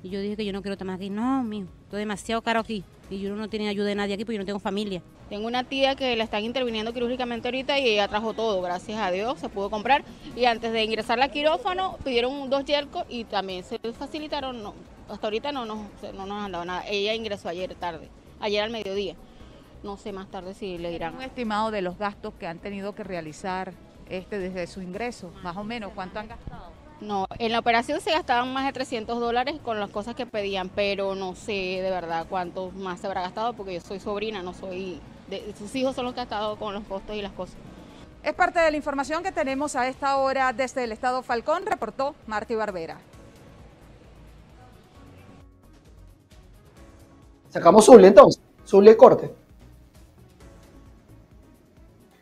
Y 0.02 0.10
yo 0.10 0.20
dije 0.20 0.36
que 0.36 0.44
yo 0.44 0.52
no 0.52 0.60
quiero 0.60 0.74
estar 0.74 0.86
más 0.86 0.96
aquí. 0.96 1.08
No, 1.08 1.42
mío, 1.44 1.64
esto 1.84 1.96
es 1.96 2.00
demasiado 2.00 2.42
caro 2.42 2.60
aquí. 2.60 2.84
Y 3.08 3.20
yo 3.20 3.34
no 3.34 3.48
tengo 3.48 3.66
ayuda 3.70 3.86
de 3.86 3.94
nadie 3.94 4.12
aquí 4.12 4.26
porque 4.26 4.34
yo 4.34 4.42
no 4.42 4.44
tengo 4.44 4.58
familia. 4.58 5.00
Tengo 5.30 5.46
una 5.46 5.64
tía 5.64 5.96
que 5.96 6.14
la 6.14 6.24
están 6.24 6.44
interviniendo 6.44 6.92
quirúrgicamente 6.92 7.48
ahorita 7.48 7.78
y 7.78 7.88
ella 7.88 8.06
trajo 8.06 8.34
todo, 8.34 8.60
gracias 8.60 9.00
a 9.00 9.10
Dios, 9.10 9.40
se 9.40 9.48
pudo 9.48 9.70
comprar. 9.70 10.04
Y 10.36 10.44
antes 10.44 10.74
de 10.74 10.84
ingresar 10.84 11.18
al 11.22 11.30
quirófano 11.30 11.96
pidieron 12.04 12.50
dos 12.50 12.66
yercos 12.66 13.06
y 13.08 13.24
también 13.24 13.64
se 13.64 13.78
facilitaron. 13.94 14.62
No, 14.62 14.74
hasta 15.08 15.26
ahorita 15.26 15.52
no, 15.52 15.64
no, 15.64 15.88
no 16.14 16.26
nos 16.26 16.44
han 16.44 16.52
dado 16.52 16.66
nada. 16.66 16.84
Ella 16.86 17.14
ingresó 17.14 17.48
ayer 17.48 17.74
tarde, 17.76 18.10
ayer 18.40 18.62
al 18.62 18.70
mediodía. 18.70 19.16
No 19.82 19.96
sé 19.96 20.12
más 20.12 20.28
tarde 20.30 20.54
si 20.54 20.78
le 20.78 20.90
dirán. 20.90 21.14
Un 21.14 21.22
estimado 21.22 21.70
de 21.70 21.82
los 21.82 21.98
gastos 21.98 22.34
que 22.34 22.46
han 22.46 22.58
tenido 22.58 22.94
que 22.94 23.04
realizar 23.04 23.72
este 24.08 24.38
desde 24.38 24.66
su 24.66 24.80
ingreso, 24.80 25.30
más 25.42 25.56
o 25.56 25.64
menos, 25.64 25.92
¿cuánto 25.94 26.18
han 26.18 26.28
gastado? 26.28 26.72
No, 27.00 27.26
en 27.38 27.52
la 27.52 27.60
operación 27.60 28.00
se 28.00 28.10
gastaban 28.10 28.52
más 28.52 28.66
de 28.66 28.72
300 28.72 29.20
dólares 29.20 29.56
con 29.62 29.78
las 29.78 29.90
cosas 29.90 30.16
que 30.16 30.26
pedían, 30.26 30.68
pero 30.68 31.14
no 31.14 31.36
sé 31.36 31.80
de 31.80 31.90
verdad 31.90 32.26
cuánto 32.28 32.72
más 32.72 33.00
se 33.00 33.06
habrá 33.06 33.20
gastado 33.22 33.52
porque 33.52 33.74
yo 33.74 33.80
soy 33.80 34.00
sobrina, 34.00 34.42
no 34.42 34.52
soy... 34.52 35.00
De, 35.28 35.54
sus 35.56 35.74
hijos 35.76 35.94
son 35.94 36.06
los 36.06 36.14
que 36.14 36.20
han 36.20 36.26
estado 36.26 36.56
con 36.56 36.74
los 36.74 36.82
costos 36.84 37.14
y 37.14 37.22
las 37.22 37.32
cosas. 37.32 37.56
Es 38.24 38.34
parte 38.34 38.58
de 38.58 38.70
la 38.70 38.76
información 38.76 39.22
que 39.22 39.30
tenemos 39.30 39.76
a 39.76 39.86
esta 39.86 40.16
hora 40.16 40.52
desde 40.52 40.84
el 40.84 40.90
estado 40.90 41.22
Falcón, 41.22 41.66
reportó 41.66 42.16
Marty 42.26 42.56
Barbera. 42.56 42.98
Sacamos 47.50 47.84
Zulia 47.84 48.08
entonces, 48.08 48.42
Zulia 48.66 48.96
corte. 48.96 49.32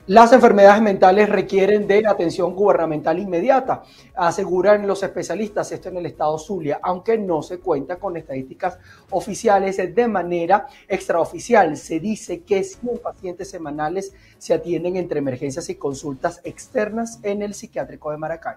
Las 0.09 0.33
enfermedades 0.33 0.81
mentales 0.83 1.29
requieren 1.29 1.89
de 1.89 2.07
atención 2.07 2.55
gubernamental 2.55 3.19
inmediata, 3.19 3.83
aseguran 4.15 4.87
los 4.87 5.03
especialistas, 5.03 5.73
esto 5.73 5.89
en 5.89 5.97
el 5.97 6.07
estado 6.07 6.39
Zulia, 6.39 6.79
aunque 6.81 7.19
no 7.19 7.43
se 7.43 7.59
cuenta 7.59 7.97
con 7.97 8.17
estadísticas 8.17 8.79
oficiales 9.11 9.79
de 9.79 10.07
manera 10.07 10.69
extraoficial. 10.87 11.77
Se 11.77 11.99
dice 11.99 12.43
que 12.43 12.63
100 12.63 12.99
pacientes 12.99 13.51
semanales 13.51 14.15
se 14.39 14.55
atienden 14.55 14.95
entre 14.95 15.19
emergencias 15.19 15.69
y 15.71 15.75
consultas 15.75 16.41
externas 16.45 17.19
en 17.25 17.43
el 17.43 17.53
psiquiátrico 17.53 18.13
de 18.13 18.17
Maracay. 18.17 18.55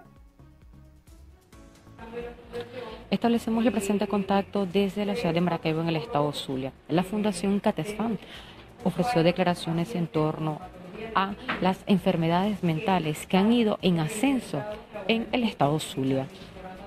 Establecemos 3.10 3.66
el 3.66 3.72
presente 3.72 4.06
contacto 4.06 4.66
desde 4.66 5.04
la 5.04 5.16
ciudad 5.16 5.34
de 5.34 5.40
Maracaibo 5.40 5.80
en 5.80 5.88
el 5.88 5.96
estado 5.96 6.32
Zulia. 6.32 6.72
La 6.88 7.02
Fundación 7.02 7.58
Catesfam 7.58 8.18
ofreció 8.84 9.24
declaraciones 9.24 9.96
en 9.96 10.06
torno 10.06 10.60
a 11.14 11.34
las 11.60 11.82
enfermedades 11.86 12.62
mentales 12.62 13.26
que 13.26 13.36
han 13.36 13.52
ido 13.52 13.78
en 13.82 14.00
ascenso 14.00 14.62
en 15.08 15.26
el 15.32 15.44
estado 15.44 15.78
Zulia. 15.80 16.26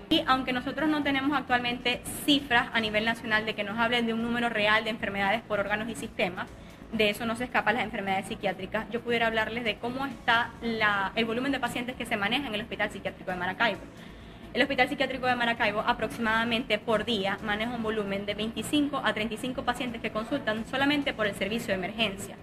Y 0.09 0.23
aunque 0.27 0.53
nosotros 0.53 0.89
no 0.89 1.01
tenemos 1.01 1.35
actualmente 1.35 2.01
cifras 2.25 2.67
a 2.73 2.79
nivel 2.79 3.05
nacional 3.05 3.45
de 3.45 3.55
que 3.55 3.63
nos 3.63 3.79
hablen 3.79 4.05
de 4.05 4.13
un 4.13 4.21
número 4.21 4.49
real 4.49 4.83
de 4.83 4.91
enfermedades 4.91 5.41
por 5.41 5.59
órganos 5.59 5.89
y 5.89 5.95
sistemas, 5.95 6.47
de 6.91 7.09
eso 7.09 7.25
no 7.25 7.35
se 7.35 7.45
escapan 7.45 7.75
las 7.75 7.83
enfermedades 7.83 8.27
psiquiátricas, 8.27 8.85
yo 8.91 9.01
pudiera 9.01 9.25
hablarles 9.25 9.63
de 9.63 9.77
cómo 9.77 10.05
está 10.05 10.51
el 11.15 11.25
volumen 11.25 11.51
de 11.51 11.59
pacientes 11.59 11.95
que 11.95 12.05
se 12.05 12.17
maneja 12.17 12.47
en 12.47 12.53
el 12.53 12.61
Hospital 12.61 12.91
Psiquiátrico 12.91 13.31
de 13.31 13.37
Maracaibo. 13.37 13.81
El 14.53 14.61
Hospital 14.61 14.87
Psiquiátrico 14.87 15.25
de 15.25 15.35
Maracaibo 15.35 15.79
aproximadamente 15.79 16.77
por 16.77 17.05
día 17.05 17.39
maneja 17.43 17.75
un 17.75 17.81
volumen 17.81 18.27
de 18.27 18.35
25 18.35 19.01
a 19.03 19.11
35 19.11 19.63
pacientes 19.63 19.99
que 19.99 20.11
consultan 20.11 20.67
solamente 20.67 21.11
por 21.13 21.25
el 21.25 21.33
servicio 21.33 21.69
de 21.69 21.73
emergencia. 21.73 22.35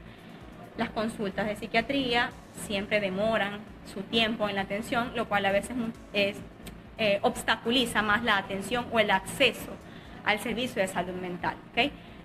Las 0.80 0.88
consultas 0.88 1.46
de 1.46 1.56
psiquiatría 1.56 2.30
siempre 2.66 3.00
demoran 3.00 3.58
su 3.92 4.00
tiempo 4.00 4.48
en 4.48 4.54
la 4.54 4.62
atención, 4.62 5.12
lo 5.14 5.28
cual 5.28 5.44
a 5.44 5.52
veces 5.52 5.76
es, 6.14 6.38
eh, 6.96 7.18
obstaculiza 7.20 8.00
más 8.00 8.24
la 8.24 8.38
atención 8.38 8.86
o 8.90 8.98
el 8.98 9.10
acceso 9.10 9.76
al 10.24 10.38
servicio 10.38 10.80
de 10.80 10.88
salud 10.88 11.12
mental. 11.20 11.54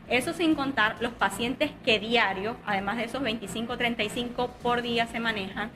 Eso 0.07 0.31
sin 0.31 0.55
contar 0.55 1.01
los 1.01 1.11
pacientes 1.11 1.71
que 1.83 1.99
diario, 1.99 2.55
además 2.65 2.95
de 2.95 3.03
esos 3.03 3.21
25-35 3.21 4.49
por 4.63 4.81
día 4.81 5.05
se 5.07 5.19
manejan, 5.19 5.69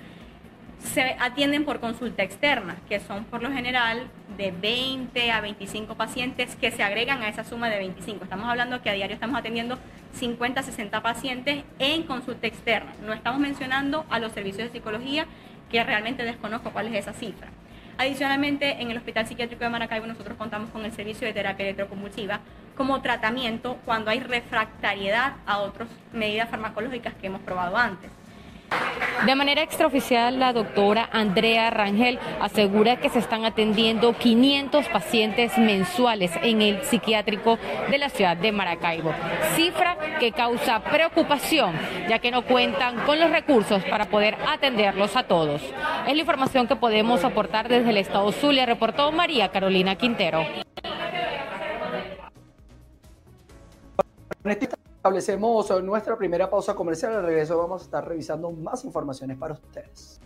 se 0.80 1.16
atienden 1.20 1.66
por 1.66 1.80
consulta 1.80 2.24
externa, 2.24 2.78
que 2.88 3.00
son 3.00 3.26
por 3.26 3.44
lo 3.44 3.52
general 3.52 4.08
de 4.38 4.52
20 4.52 5.32
a 5.32 5.42
25 5.42 5.96
pacientes 5.96 6.56
que 6.56 6.72
se 6.72 6.84
agregan 6.84 7.22
a 7.22 7.30
esa 7.30 7.44
suma 7.44 7.70
de 7.70 7.78
25. 7.78 8.24
Estamos 8.24 8.48
hablando 8.48 8.82
que 8.82 8.90
a 8.90 8.94
diario 8.94 9.14
estamos 9.14 9.38
atendiendo 9.38 9.78
50 10.14 10.60
a 10.60 10.64
60 10.64 11.02
pacientes 11.02 11.64
en 11.80 12.04
consulta 12.04 12.48
externa. 12.48 12.94
No 13.06 13.14
estamos 13.14 13.40
mencionando 13.40 14.06
a 14.10 14.20
los 14.20 14.32
servicios 14.32 14.68
de 14.68 14.80
psicología, 14.80 15.26
que 15.70 15.84
realmente 15.84 16.24
desconozco 16.24 16.72
cuál 16.72 16.88
es 16.88 16.96
esa 16.96 17.14
cifra. 17.14 17.50
Adicionalmente, 17.98 18.82
en 18.82 18.92
el 18.92 18.98
Hospital 18.98 19.28
Psiquiátrico 19.28 19.66
de 19.66 19.70
Maracaibo 19.70 20.08
nosotros 20.08 20.38
contamos 20.38 20.70
con 20.70 20.86
el 20.86 20.94
servicio 20.94 21.28
de 21.28 21.34
terapia 21.34 21.66
electroconvulsiva 21.66 22.40
como 22.78 23.02
tratamiento 23.02 23.78
cuando 23.84 24.10
hay 24.10 24.22
refractariedad 24.22 25.34
a 25.46 25.58
otras 25.60 25.90
medidas 26.14 26.50
farmacológicas 26.50 27.14
que 27.16 27.28
hemos 27.28 27.42
probado 27.42 27.76
antes. 27.76 28.10
De 29.26 29.36
manera 29.36 29.62
extraoficial, 29.62 30.40
la 30.40 30.54
doctora 30.54 31.10
Andrea 31.12 31.70
Rangel 31.70 32.20
asegura 32.40 33.02
que 33.02 33.10
se 33.10 33.20
están 33.20 33.44
atendiendo 33.44 34.14
500 34.14 34.88
pacientes 34.88 35.58
mensuales 35.58 36.32
en 36.42 36.62
el 36.62 36.84
psiquiátrico 36.84 37.60
de 37.90 37.98
la 37.98 38.10
ciudad 38.10 38.38
de 38.38 38.54
Maracaibo, 38.54 39.14
cifra 39.56 39.98
que 40.20 40.32
causa 40.32 40.82
preocupación 40.84 41.74
ya 42.08 42.20
que 42.20 42.32
no 42.32 42.44
cuentan 42.44 43.06
con 43.06 43.20
los 43.20 43.30
recursos 43.30 43.84
para 43.86 44.06
poder 44.06 44.38
atenderlos 44.48 45.16
a 45.16 45.24
todos. 45.24 45.62
Es 46.08 46.14
la 46.14 46.20
información 46.20 46.68
que 46.68 46.76
podemos 46.76 47.24
aportar 47.24 47.68
desde 47.68 47.90
el 47.90 47.98
estado 47.98 48.32
Zulia, 48.32 48.66
reportó 48.66 49.12
María 49.12 49.50
Carolina 49.50 49.96
Quintero. 49.96 50.46
Establecemos 55.00 55.82
nuestra 55.82 56.18
primera 56.18 56.50
pausa 56.50 56.76
comercial. 56.76 57.16
Al 57.16 57.24
regreso 57.24 57.58
vamos 57.58 57.84
a 57.84 57.86
estar 57.86 58.06
revisando 58.06 58.52
más 58.52 58.84
informaciones 58.84 59.38
para 59.38 59.54
ustedes. 59.54 60.20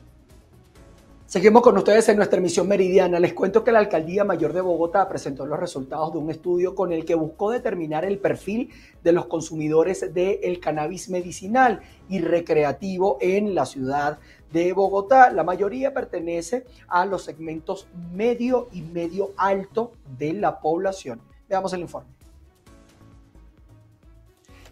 Seguimos 1.28 1.62
con 1.62 1.78
ustedes 1.78 2.10
en 2.10 2.18
nuestra 2.18 2.40
emisión 2.40 2.68
meridiana. 2.68 3.20
Les 3.20 3.36
cuento 3.36 3.64
que 3.64 3.72
la 3.72 3.78
Alcaldía 3.78 4.24
Mayor 4.24 4.52
de 4.52 4.62
Bogotá 4.62 5.08
presentó 5.08 5.46
los 5.46 5.60
resultados 5.60 6.12
de 6.14 6.18
un 6.18 6.32
estudio 6.32 6.74
con 6.74 6.92
el 6.92 7.06
que 7.06 7.14
buscó 7.14 7.52
determinar 7.52 8.04
el 8.04 8.18
perfil 8.18 8.72
de 9.04 9.12
los 9.12 9.28
consumidores 9.28 10.12
del 10.12 10.60
cannabis 10.60 11.08
medicinal 11.08 11.82
y 12.10 12.22
recreativo 12.22 13.20
en 13.22 13.54
la 13.54 13.68
ciudad 13.68 14.18
de 14.52 14.74
Bogotá. 14.74 15.30
La 15.32 15.44
mayoría 15.44 15.94
pertenece 15.94 16.66
a 16.88 17.06
los 17.06 17.24
segmentos 17.24 17.88
medio 18.12 18.70
y 18.72 18.82
medio 18.82 19.34
alto 19.38 19.92
de 20.18 20.34
la 20.34 20.60
población. 20.60 21.22
Veamos 21.48 21.72
el 21.74 21.82
informe. 21.82 22.13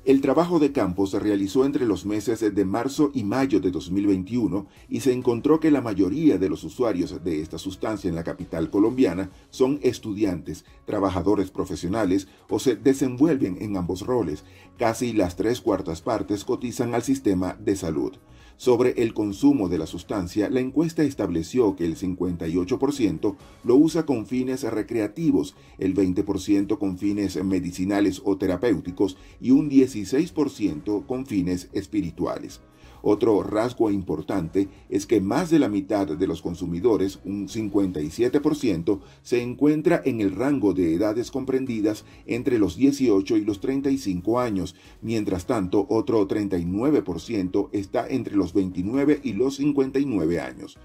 El 0.04 0.20
trabajo 0.20 0.58
de 0.58 0.72
campo 0.72 1.06
se 1.06 1.20
realizó 1.20 1.64
entre 1.64 1.86
los 1.86 2.08
meses 2.08 2.40
de 2.40 2.66
marzo 2.66 3.12
y 3.14 3.24
mayo 3.24 3.60
de 3.60 3.70
2021 3.70 4.66
y 4.90 5.02
se 5.02 5.14
encontró 5.14 5.60
que 5.60 5.70
la 5.70 5.82
mayoría 5.82 6.40
de 6.40 6.50
los 6.50 6.64
usuarios 6.64 7.24
de 7.24 7.40
esta 7.40 7.60
sustancia 7.60 8.10
en 8.10 8.16
la 8.16 8.24
capital 8.24 8.72
colombiana 8.72 9.30
son 9.52 9.80
estudiantes, 9.84 10.66
trabajadores 10.86 11.52
profesionales 11.52 12.28
o 12.50 12.58
se 12.58 12.76
desenvuelven 12.76 13.62
en 13.62 13.78
ambos 13.78 14.04
roles. 14.04 14.44
Casi 14.80 15.14
las 15.14 15.36
tres 15.36 15.62
cuartas 15.62 16.02
partes 16.02 16.46
cotizan 16.46 16.96
al 16.96 17.04
sistema 17.04 17.56
de 17.60 17.76
salud. 17.76 18.14
Sobre 18.62 18.92
el 19.02 19.16
consumo 19.16 19.70
de 19.70 19.80
la 19.80 19.88
sustancia, 19.88 20.48
la 20.48 20.60
encuesta 20.60 21.02
estableció 21.02 21.76
que 21.76 21.84
el 21.84 21.98
58% 21.98 23.36
lo 23.64 23.76
usa 23.76 24.06
con 24.06 24.28
fines 24.28 24.62
recreativos, 24.62 25.56
el 25.80 25.96
20% 25.96 26.78
con 26.78 27.00
fines 27.00 27.44
medicinales 27.44 28.22
o 28.24 28.38
terapéuticos 28.38 29.18
y 29.40 29.50
un 29.50 29.68
16% 29.68 31.08
con 31.08 31.26
fines 31.26 31.70
espirituales. 31.74 32.62
Otro 33.02 33.42
rasgo 33.44 33.90
importante 33.90 34.68
es 34.90 35.06
que 35.06 35.22
más 35.22 35.50
de 35.50 35.60
la 35.60 35.70
mitad 35.70 36.08
de 36.08 36.28
los 36.28 36.42
consumidores, 36.42 37.20
un 37.26 37.48
57%, 37.48 39.00
se 39.24 39.42
encuentra 39.42 40.02
en 40.06 40.22
el 40.22 40.36
rango 40.36 40.74
de 40.74 40.94
edades 40.94 41.32
comprendidas 41.32 42.06
entre 42.26 42.60
los 42.60 42.76
18 42.76 43.38
y 43.38 43.46
los 43.46 43.60
35 43.60 44.40
años, 44.40 44.76
mientras 45.02 45.46
tanto 45.46 45.86
otro 45.90 46.28
39% 46.28 47.70
está 47.72 48.08
entre 48.08 48.36
los 48.36 48.54
29 48.54 49.22
y 49.24 49.34
los 49.34 49.56
59 49.56 50.40
años. 50.40 50.78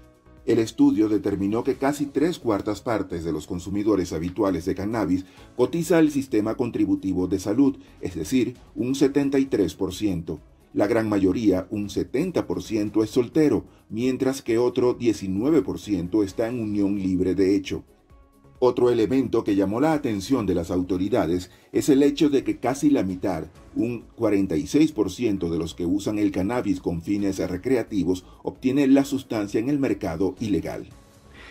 El 0.47 0.59
estudio 0.59 1.09
determinó 1.09 1.65
que 1.65 1.75
casi 1.75 2.05
tres 2.05 2.39
cuartas 2.39 2.79
partes 2.79 3.25
de 3.25 3.33
los 3.33 3.45
consumidores 3.45 4.13
habituales 4.13 4.63
de 4.63 4.75
cannabis 4.75 5.25
cotiza 5.57 5.97
al 5.97 6.09
sistema 6.09 6.55
contributivo 6.55 7.27
de 7.27 7.37
salud, 7.37 7.75
es 7.99 8.15
decir, 8.15 8.55
un 8.73 8.93
73%. 8.93 10.39
La 10.73 10.87
gran 10.87 11.09
mayoría, 11.09 11.67
un 11.69 11.89
70%, 11.89 13.03
es 13.03 13.09
soltero, 13.09 13.65
mientras 13.89 14.41
que 14.41 14.57
otro 14.57 14.97
19% 14.97 16.23
está 16.23 16.47
en 16.47 16.59
unión 16.59 16.99
libre 16.99 17.35
de 17.35 17.55
hecho. 17.55 17.83
Otro 18.59 18.89
elemento 18.89 19.43
que 19.43 19.55
llamó 19.55 19.79
la 19.79 19.93
atención 19.93 20.47
de 20.47 20.55
las 20.55 20.71
autoridades 20.71 21.51
es 21.71 21.89
el 21.89 22.01
hecho 22.01 22.29
de 22.29 22.43
que 22.43 22.57
casi 22.57 22.89
la 22.89 23.03
mitad, 23.03 23.45
un 23.75 24.05
46% 24.17 25.49
de 25.49 25.59
los 25.59 25.75
que 25.75 25.85
usan 25.85 26.17
el 26.17 26.31
cannabis 26.31 26.81
con 26.81 27.03
fines 27.03 27.37
recreativos, 27.37 28.25
obtienen 28.41 28.95
la 28.95 29.05
sustancia 29.05 29.59
en 29.59 29.69
el 29.69 29.77
mercado 29.77 30.35
ilegal. 30.39 30.87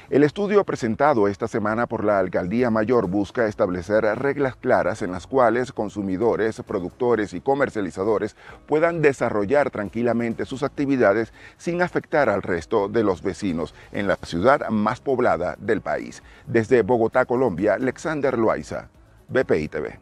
El 0.09 0.23
estudio 0.23 0.63
presentado 0.63 1.27
esta 1.27 1.49
semana 1.49 1.89
por 1.89 2.05
la 2.05 2.21
Alcaldía 2.21 2.71
Mayor 2.71 3.09
busca 3.09 3.49
establecer 3.49 4.05
reglas 4.05 4.55
claras 4.55 5.03
en 5.03 5.11
las 5.11 5.27
cuales 5.27 5.73
consumidores, 5.73 6.63
productores 6.65 7.35
y 7.35 7.41
comercializadores 7.41 8.37
puedan 8.69 9.03
desarrollar 9.03 9.73
tranquilamente 9.73 10.45
sus 10.45 10.63
actividades 10.63 11.33
sin 11.57 11.83
afectar 11.83 12.29
al 12.29 12.43
resto 12.43 12.89
de 12.89 13.03
los 13.03 13.21
vecinos 13.21 13.75
en 13.91 14.07
la 14.07 14.15
ciudad 14.23 14.69
más 14.69 15.01
poblada 15.01 15.57
del 15.59 15.81
país. 15.81 16.23
Desde 16.47 16.83
Bogotá, 16.83 17.25
Colombia, 17.25 17.75
Alexander 17.75 18.39
Loaiza, 18.39 18.89
BPI 19.29 19.67
TV. 19.67 19.99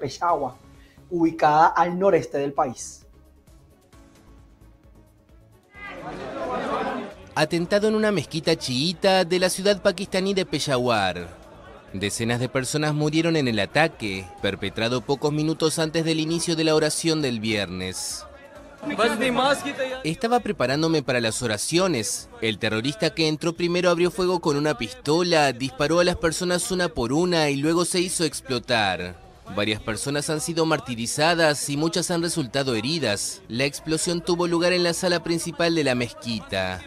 Peshawar 0.00 0.65
ubicada 1.10 1.66
al 1.68 1.98
noreste 1.98 2.38
del 2.38 2.52
país. 2.52 3.06
Atentado 7.34 7.88
en 7.88 7.94
una 7.94 8.12
mezquita 8.12 8.56
chiita 8.56 9.24
de 9.24 9.38
la 9.38 9.50
ciudad 9.50 9.82
pakistaní 9.82 10.32
de 10.32 10.46
Peshawar. 10.46 11.28
Decenas 11.92 12.40
de 12.40 12.48
personas 12.48 12.94
murieron 12.94 13.36
en 13.36 13.46
el 13.46 13.58
ataque, 13.58 14.26
perpetrado 14.40 15.02
pocos 15.02 15.32
minutos 15.32 15.78
antes 15.78 16.04
del 16.04 16.20
inicio 16.20 16.56
de 16.56 16.64
la 16.64 16.74
oración 16.74 17.20
del 17.20 17.40
viernes. 17.40 18.24
Estaba 20.04 20.40
preparándome 20.40 21.02
para 21.02 21.20
las 21.20 21.42
oraciones. 21.42 22.28
El 22.40 22.58
terrorista 22.58 23.10
que 23.10 23.28
entró 23.28 23.54
primero 23.54 23.90
abrió 23.90 24.10
fuego 24.10 24.40
con 24.40 24.56
una 24.56 24.78
pistola, 24.78 25.52
disparó 25.52 26.00
a 26.00 26.04
las 26.04 26.16
personas 26.16 26.70
una 26.70 26.88
por 26.88 27.12
una 27.12 27.50
y 27.50 27.56
luego 27.56 27.84
se 27.84 28.00
hizo 28.00 28.24
explotar. 28.24 29.25
Varias 29.54 29.80
personas 29.80 30.28
han 30.30 30.40
sido 30.40 30.66
martirizadas 30.66 31.68
y 31.70 31.76
muchas 31.76 32.10
han 32.10 32.22
resultado 32.22 32.74
heridas. 32.74 33.42
La 33.48 33.64
explosión 33.64 34.20
tuvo 34.20 34.46
lugar 34.46 34.72
en 34.72 34.82
la 34.82 34.92
sala 34.92 35.22
principal 35.22 35.74
de 35.74 35.84
la 35.84 35.94
mezquita. 35.94 36.82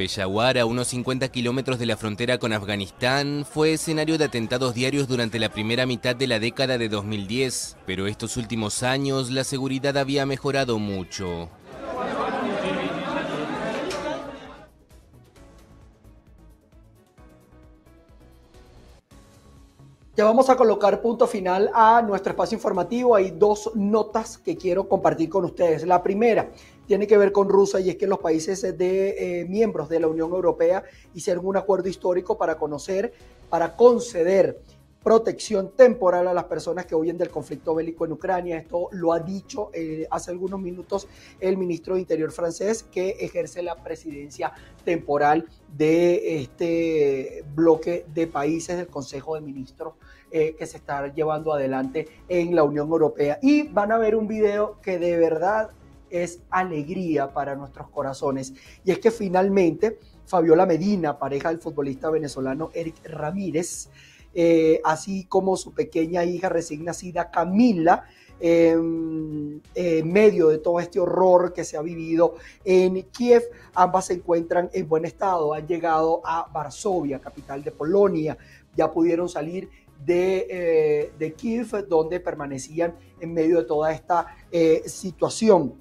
Peshawar, 0.00 0.56
a 0.56 0.64
unos 0.64 0.88
50 0.88 1.28
kilómetros 1.28 1.78
de 1.78 1.84
la 1.84 1.98
frontera 1.98 2.38
con 2.38 2.54
Afganistán, 2.54 3.44
fue 3.44 3.74
escenario 3.74 4.16
de 4.16 4.24
atentados 4.24 4.72
diarios 4.72 5.08
durante 5.08 5.38
la 5.38 5.50
primera 5.50 5.84
mitad 5.84 6.16
de 6.16 6.26
la 6.26 6.38
década 6.38 6.78
de 6.78 6.88
2010, 6.88 7.76
pero 7.84 8.06
estos 8.06 8.38
últimos 8.38 8.82
años 8.82 9.30
la 9.30 9.44
seguridad 9.44 9.98
había 9.98 10.24
mejorado 10.24 10.78
mucho. 10.78 11.50
Ya 20.20 20.26
vamos 20.26 20.50
a 20.50 20.56
colocar 20.56 21.00
punto 21.00 21.26
final 21.26 21.70
a 21.72 22.02
nuestro 22.02 22.32
espacio 22.32 22.54
informativo. 22.54 23.16
Hay 23.16 23.30
dos 23.30 23.70
notas 23.74 24.36
que 24.36 24.54
quiero 24.54 24.86
compartir 24.86 25.30
con 25.30 25.46
ustedes. 25.46 25.86
La 25.86 26.02
primera 26.02 26.50
tiene 26.86 27.06
que 27.06 27.16
ver 27.16 27.32
con 27.32 27.48
Rusia 27.48 27.80
y 27.80 27.88
es 27.88 27.96
que 27.96 28.06
los 28.06 28.18
países 28.18 28.60
de 28.76 29.40
eh, 29.40 29.46
miembros 29.46 29.88
de 29.88 29.98
la 29.98 30.08
Unión 30.08 30.30
Europea 30.30 30.84
hicieron 31.14 31.46
un 31.46 31.56
acuerdo 31.56 31.88
histórico 31.88 32.36
para 32.36 32.58
conocer, 32.58 33.14
para 33.48 33.74
conceder 33.74 34.60
protección 35.02 35.70
temporal 35.74 36.28
a 36.28 36.34
las 36.34 36.44
personas 36.44 36.84
que 36.84 36.94
huyen 36.94 37.16
del 37.16 37.30
conflicto 37.30 37.74
bélico 37.74 38.04
en 38.04 38.12
Ucrania. 38.12 38.58
Esto 38.58 38.88
lo 38.92 39.14
ha 39.14 39.20
dicho 39.20 39.70
eh, 39.72 40.06
hace 40.10 40.30
algunos 40.30 40.60
minutos 40.60 41.08
el 41.40 41.56
ministro 41.56 41.94
de 41.94 42.00
Interior 42.00 42.30
francés 42.30 42.82
que 42.82 43.10
ejerce 43.20 43.62
la 43.62 43.76
presidencia 43.76 44.52
temporal 44.84 45.46
de 45.74 46.42
este 46.42 47.42
bloque 47.54 48.04
de 48.12 48.26
países 48.26 48.76
del 48.76 48.88
Consejo 48.88 49.34
de 49.34 49.40
Ministros 49.40 49.94
eh, 50.32 50.54
que 50.56 50.64
se 50.66 50.76
está 50.76 51.12
llevando 51.12 51.52
adelante 51.52 52.06
en 52.28 52.54
la 52.54 52.62
Unión 52.62 52.88
Europea. 52.88 53.38
Y 53.42 53.64
van 53.64 53.90
a 53.90 53.98
ver 53.98 54.14
un 54.14 54.28
video 54.28 54.80
que 54.80 54.98
de 54.98 55.16
verdad 55.16 55.70
es 56.08 56.40
alegría 56.50 57.32
para 57.32 57.56
nuestros 57.56 57.88
corazones. 57.88 58.54
Y 58.84 58.92
es 58.92 59.00
que 59.00 59.10
finalmente 59.10 59.98
Fabiola 60.26 60.66
Medina, 60.66 61.18
pareja 61.18 61.48
del 61.48 61.58
futbolista 61.58 62.10
venezolano 62.10 62.70
Eric 62.74 63.04
Ramírez, 63.04 63.88
eh, 64.32 64.80
así 64.84 65.24
como 65.24 65.56
su 65.56 65.72
pequeña 65.72 66.24
hija 66.24 66.48
recién 66.48 66.84
nacida 66.84 67.30
Camila, 67.32 68.04
en 68.42 69.60
medio 70.10 70.48
de 70.48 70.58
todo 70.58 70.80
este 70.80 70.98
horror 70.98 71.52
que 71.52 71.62
se 71.62 71.76
ha 71.76 71.82
vivido 71.82 72.36
en 72.64 73.02
Kiev. 73.10 73.42
Ambas 73.74 74.06
se 74.06 74.14
encuentran 74.14 74.70
en 74.72 74.88
buen 74.88 75.04
estado, 75.04 75.52
han 75.52 75.66
llegado 75.66 76.22
a 76.24 76.48
Varsovia, 76.50 77.18
capital 77.18 77.62
de 77.62 77.70
Polonia, 77.70 78.38
ya 78.74 78.90
pudieron 78.90 79.28
salir 79.28 79.68
de, 80.04 80.46
eh, 80.48 81.12
de 81.18 81.32
Kiev, 81.34 81.86
donde 81.88 82.20
permanecían 82.20 82.96
en 83.20 83.32
medio 83.34 83.58
de 83.58 83.64
toda 83.64 83.92
esta 83.92 84.26
eh, 84.50 84.82
situación. 84.86 85.74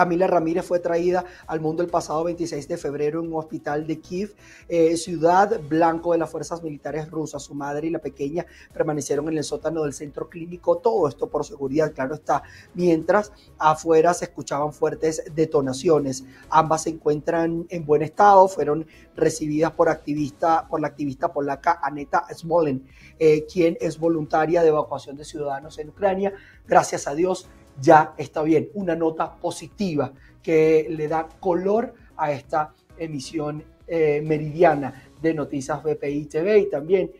Camila 0.00 0.26
Ramírez 0.26 0.64
fue 0.64 0.78
traída 0.78 1.26
al 1.46 1.60
mundo 1.60 1.82
el 1.82 1.90
pasado 1.90 2.24
26 2.24 2.68
de 2.68 2.78
febrero 2.78 3.20
en 3.20 3.26
un 3.26 3.34
hospital 3.38 3.86
de 3.86 4.00
Kiev, 4.00 4.34
eh, 4.66 4.96
ciudad 4.96 5.60
blanco 5.68 6.12
de 6.12 6.18
las 6.18 6.30
fuerzas 6.30 6.62
militares 6.62 7.10
rusas. 7.10 7.42
Su 7.42 7.54
madre 7.54 7.88
y 7.88 7.90
la 7.90 7.98
pequeña 7.98 8.46
permanecieron 8.72 9.28
en 9.28 9.36
el 9.36 9.44
sótano 9.44 9.82
del 9.82 9.92
centro 9.92 10.30
clínico. 10.30 10.78
Todo 10.78 11.06
esto 11.06 11.28
por 11.28 11.44
seguridad, 11.44 11.92
claro 11.92 12.14
está. 12.14 12.42
Mientras 12.72 13.30
afuera 13.58 14.14
se 14.14 14.24
escuchaban 14.24 14.72
fuertes 14.72 15.22
detonaciones. 15.34 16.24
Ambas 16.48 16.84
se 16.84 16.88
encuentran 16.88 17.66
en 17.68 17.84
buen 17.84 18.00
estado. 18.00 18.48
Fueron 18.48 18.86
recibidas 19.14 19.72
por, 19.72 19.90
activista, 19.90 20.66
por 20.66 20.80
la 20.80 20.88
activista 20.88 21.30
polaca 21.30 21.78
Aneta 21.82 22.24
Smolen, 22.32 22.86
eh, 23.18 23.44
quien 23.44 23.76
es 23.82 23.98
voluntaria 23.98 24.62
de 24.62 24.68
evacuación 24.68 25.18
de 25.18 25.26
ciudadanos 25.26 25.78
en 25.78 25.90
Ucrania. 25.90 26.32
Gracias 26.66 27.06
a 27.06 27.14
Dios 27.14 27.50
ya 27.80 28.14
está 28.16 28.42
bien. 28.42 28.68
Una 28.74 28.94
nota 28.94 29.34
positiva 29.36 30.12
que 30.42 30.86
le 30.90 31.08
da 31.08 31.28
color 31.40 31.94
a 32.16 32.32
esta 32.32 32.74
emisión 32.98 33.64
eh, 33.86 34.22
meridiana 34.22 35.02
de 35.20 35.34
Noticias 35.34 35.82
BPI 35.82 36.26
TV 36.26 36.58
y 36.58 36.70
también 36.70 37.10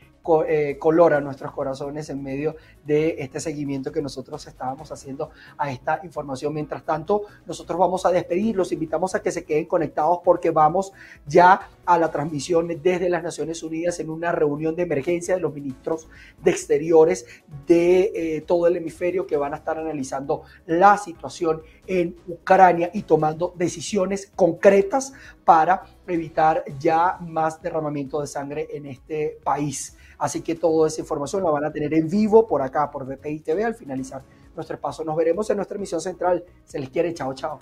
eh, 0.46 0.76
color 0.78 1.14
a 1.14 1.20
nuestros 1.20 1.52
corazones 1.52 2.08
en 2.10 2.22
medio 2.22 2.54
de 2.84 3.16
este 3.18 3.40
seguimiento 3.40 3.92
que 3.92 4.02
nosotros 4.02 4.46
estábamos 4.46 4.90
haciendo 4.92 5.30
a 5.56 5.70
esta 5.70 6.00
información. 6.02 6.54
Mientras 6.54 6.84
tanto, 6.84 7.22
nosotros 7.46 7.78
vamos 7.78 8.06
a 8.06 8.10
despedir, 8.10 8.56
los 8.56 8.72
invitamos 8.72 9.14
a 9.14 9.22
que 9.22 9.30
se 9.30 9.44
queden 9.44 9.66
conectados 9.66 10.20
porque 10.24 10.50
vamos 10.50 10.92
ya 11.26 11.68
a 11.84 11.98
la 11.98 12.10
transmisión 12.10 12.68
desde 12.82 13.08
las 13.08 13.22
Naciones 13.22 13.62
Unidas 13.62 13.98
en 14.00 14.10
una 14.10 14.32
reunión 14.32 14.76
de 14.76 14.82
emergencia 14.82 15.34
de 15.34 15.40
los 15.40 15.52
ministros 15.52 16.08
de 16.42 16.50
Exteriores 16.50 17.26
de 17.66 18.12
eh, 18.14 18.40
todo 18.42 18.66
el 18.66 18.76
hemisferio 18.76 19.26
que 19.26 19.36
van 19.36 19.54
a 19.54 19.56
estar 19.56 19.78
analizando 19.78 20.42
la 20.66 20.96
situación 20.96 21.62
en 21.86 22.16
Ucrania 22.28 22.90
y 22.92 23.02
tomando 23.02 23.52
decisiones 23.56 24.30
concretas 24.36 25.12
para 25.44 25.84
evitar 26.06 26.64
ya 26.78 27.18
más 27.20 27.60
derramamiento 27.60 28.20
de 28.20 28.26
sangre 28.26 28.68
en 28.72 28.86
este 28.86 29.38
país. 29.42 29.96
Así 30.18 30.42
que 30.42 30.54
toda 30.54 30.86
esa 30.86 31.00
información 31.00 31.42
la 31.42 31.50
van 31.50 31.64
a 31.64 31.72
tener 31.72 31.94
en 31.94 32.08
vivo 32.08 32.46
por 32.46 32.60
acá, 32.70 32.90
por 32.90 33.04
BPI 33.04 33.40
TV, 33.40 33.64
al 33.64 33.74
finalizar 33.74 34.22
nuestro 34.54 34.76
espacio. 34.76 35.04
Nos 35.04 35.16
veremos 35.16 35.48
en 35.50 35.56
nuestra 35.56 35.76
emisión 35.76 36.00
central. 36.00 36.44
Se 36.64 36.78
les 36.78 36.90
quiere. 36.90 37.12
Chao, 37.12 37.34
chao. 37.34 37.58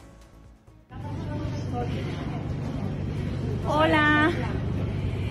Hola. 3.67 4.31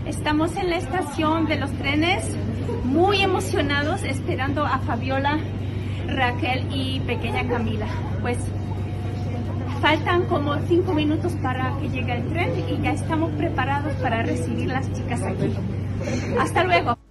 Estamos 0.05 0.55
en 0.55 0.69
la 0.69 0.77
estación 0.77 1.47
de 1.47 1.57
los 1.57 1.69
trenes, 1.73 2.23
muy 2.85 3.21
emocionados, 3.21 4.03
esperando 4.03 4.65
a 4.65 4.79
Fabiola, 4.79 5.37
Raquel 6.07 6.65
y 6.71 7.01
pequeña 7.01 7.45
Camila. 7.49 7.87
Pues 8.21 8.37
faltan 9.81 10.25
como 10.27 10.55
cinco 10.67 10.93
minutos 10.93 11.33
para 11.43 11.77
que 11.79 11.89
llegue 11.89 12.13
el 12.13 12.29
tren 12.29 12.51
y 12.69 12.81
ya 12.81 12.91
estamos 12.91 13.31
preparados 13.31 13.93
para 13.95 14.23
recibir 14.23 14.69
las 14.69 14.91
chicas 14.93 15.21
aquí. 15.23 15.53
Hasta 16.39 16.63
luego. 16.63 17.07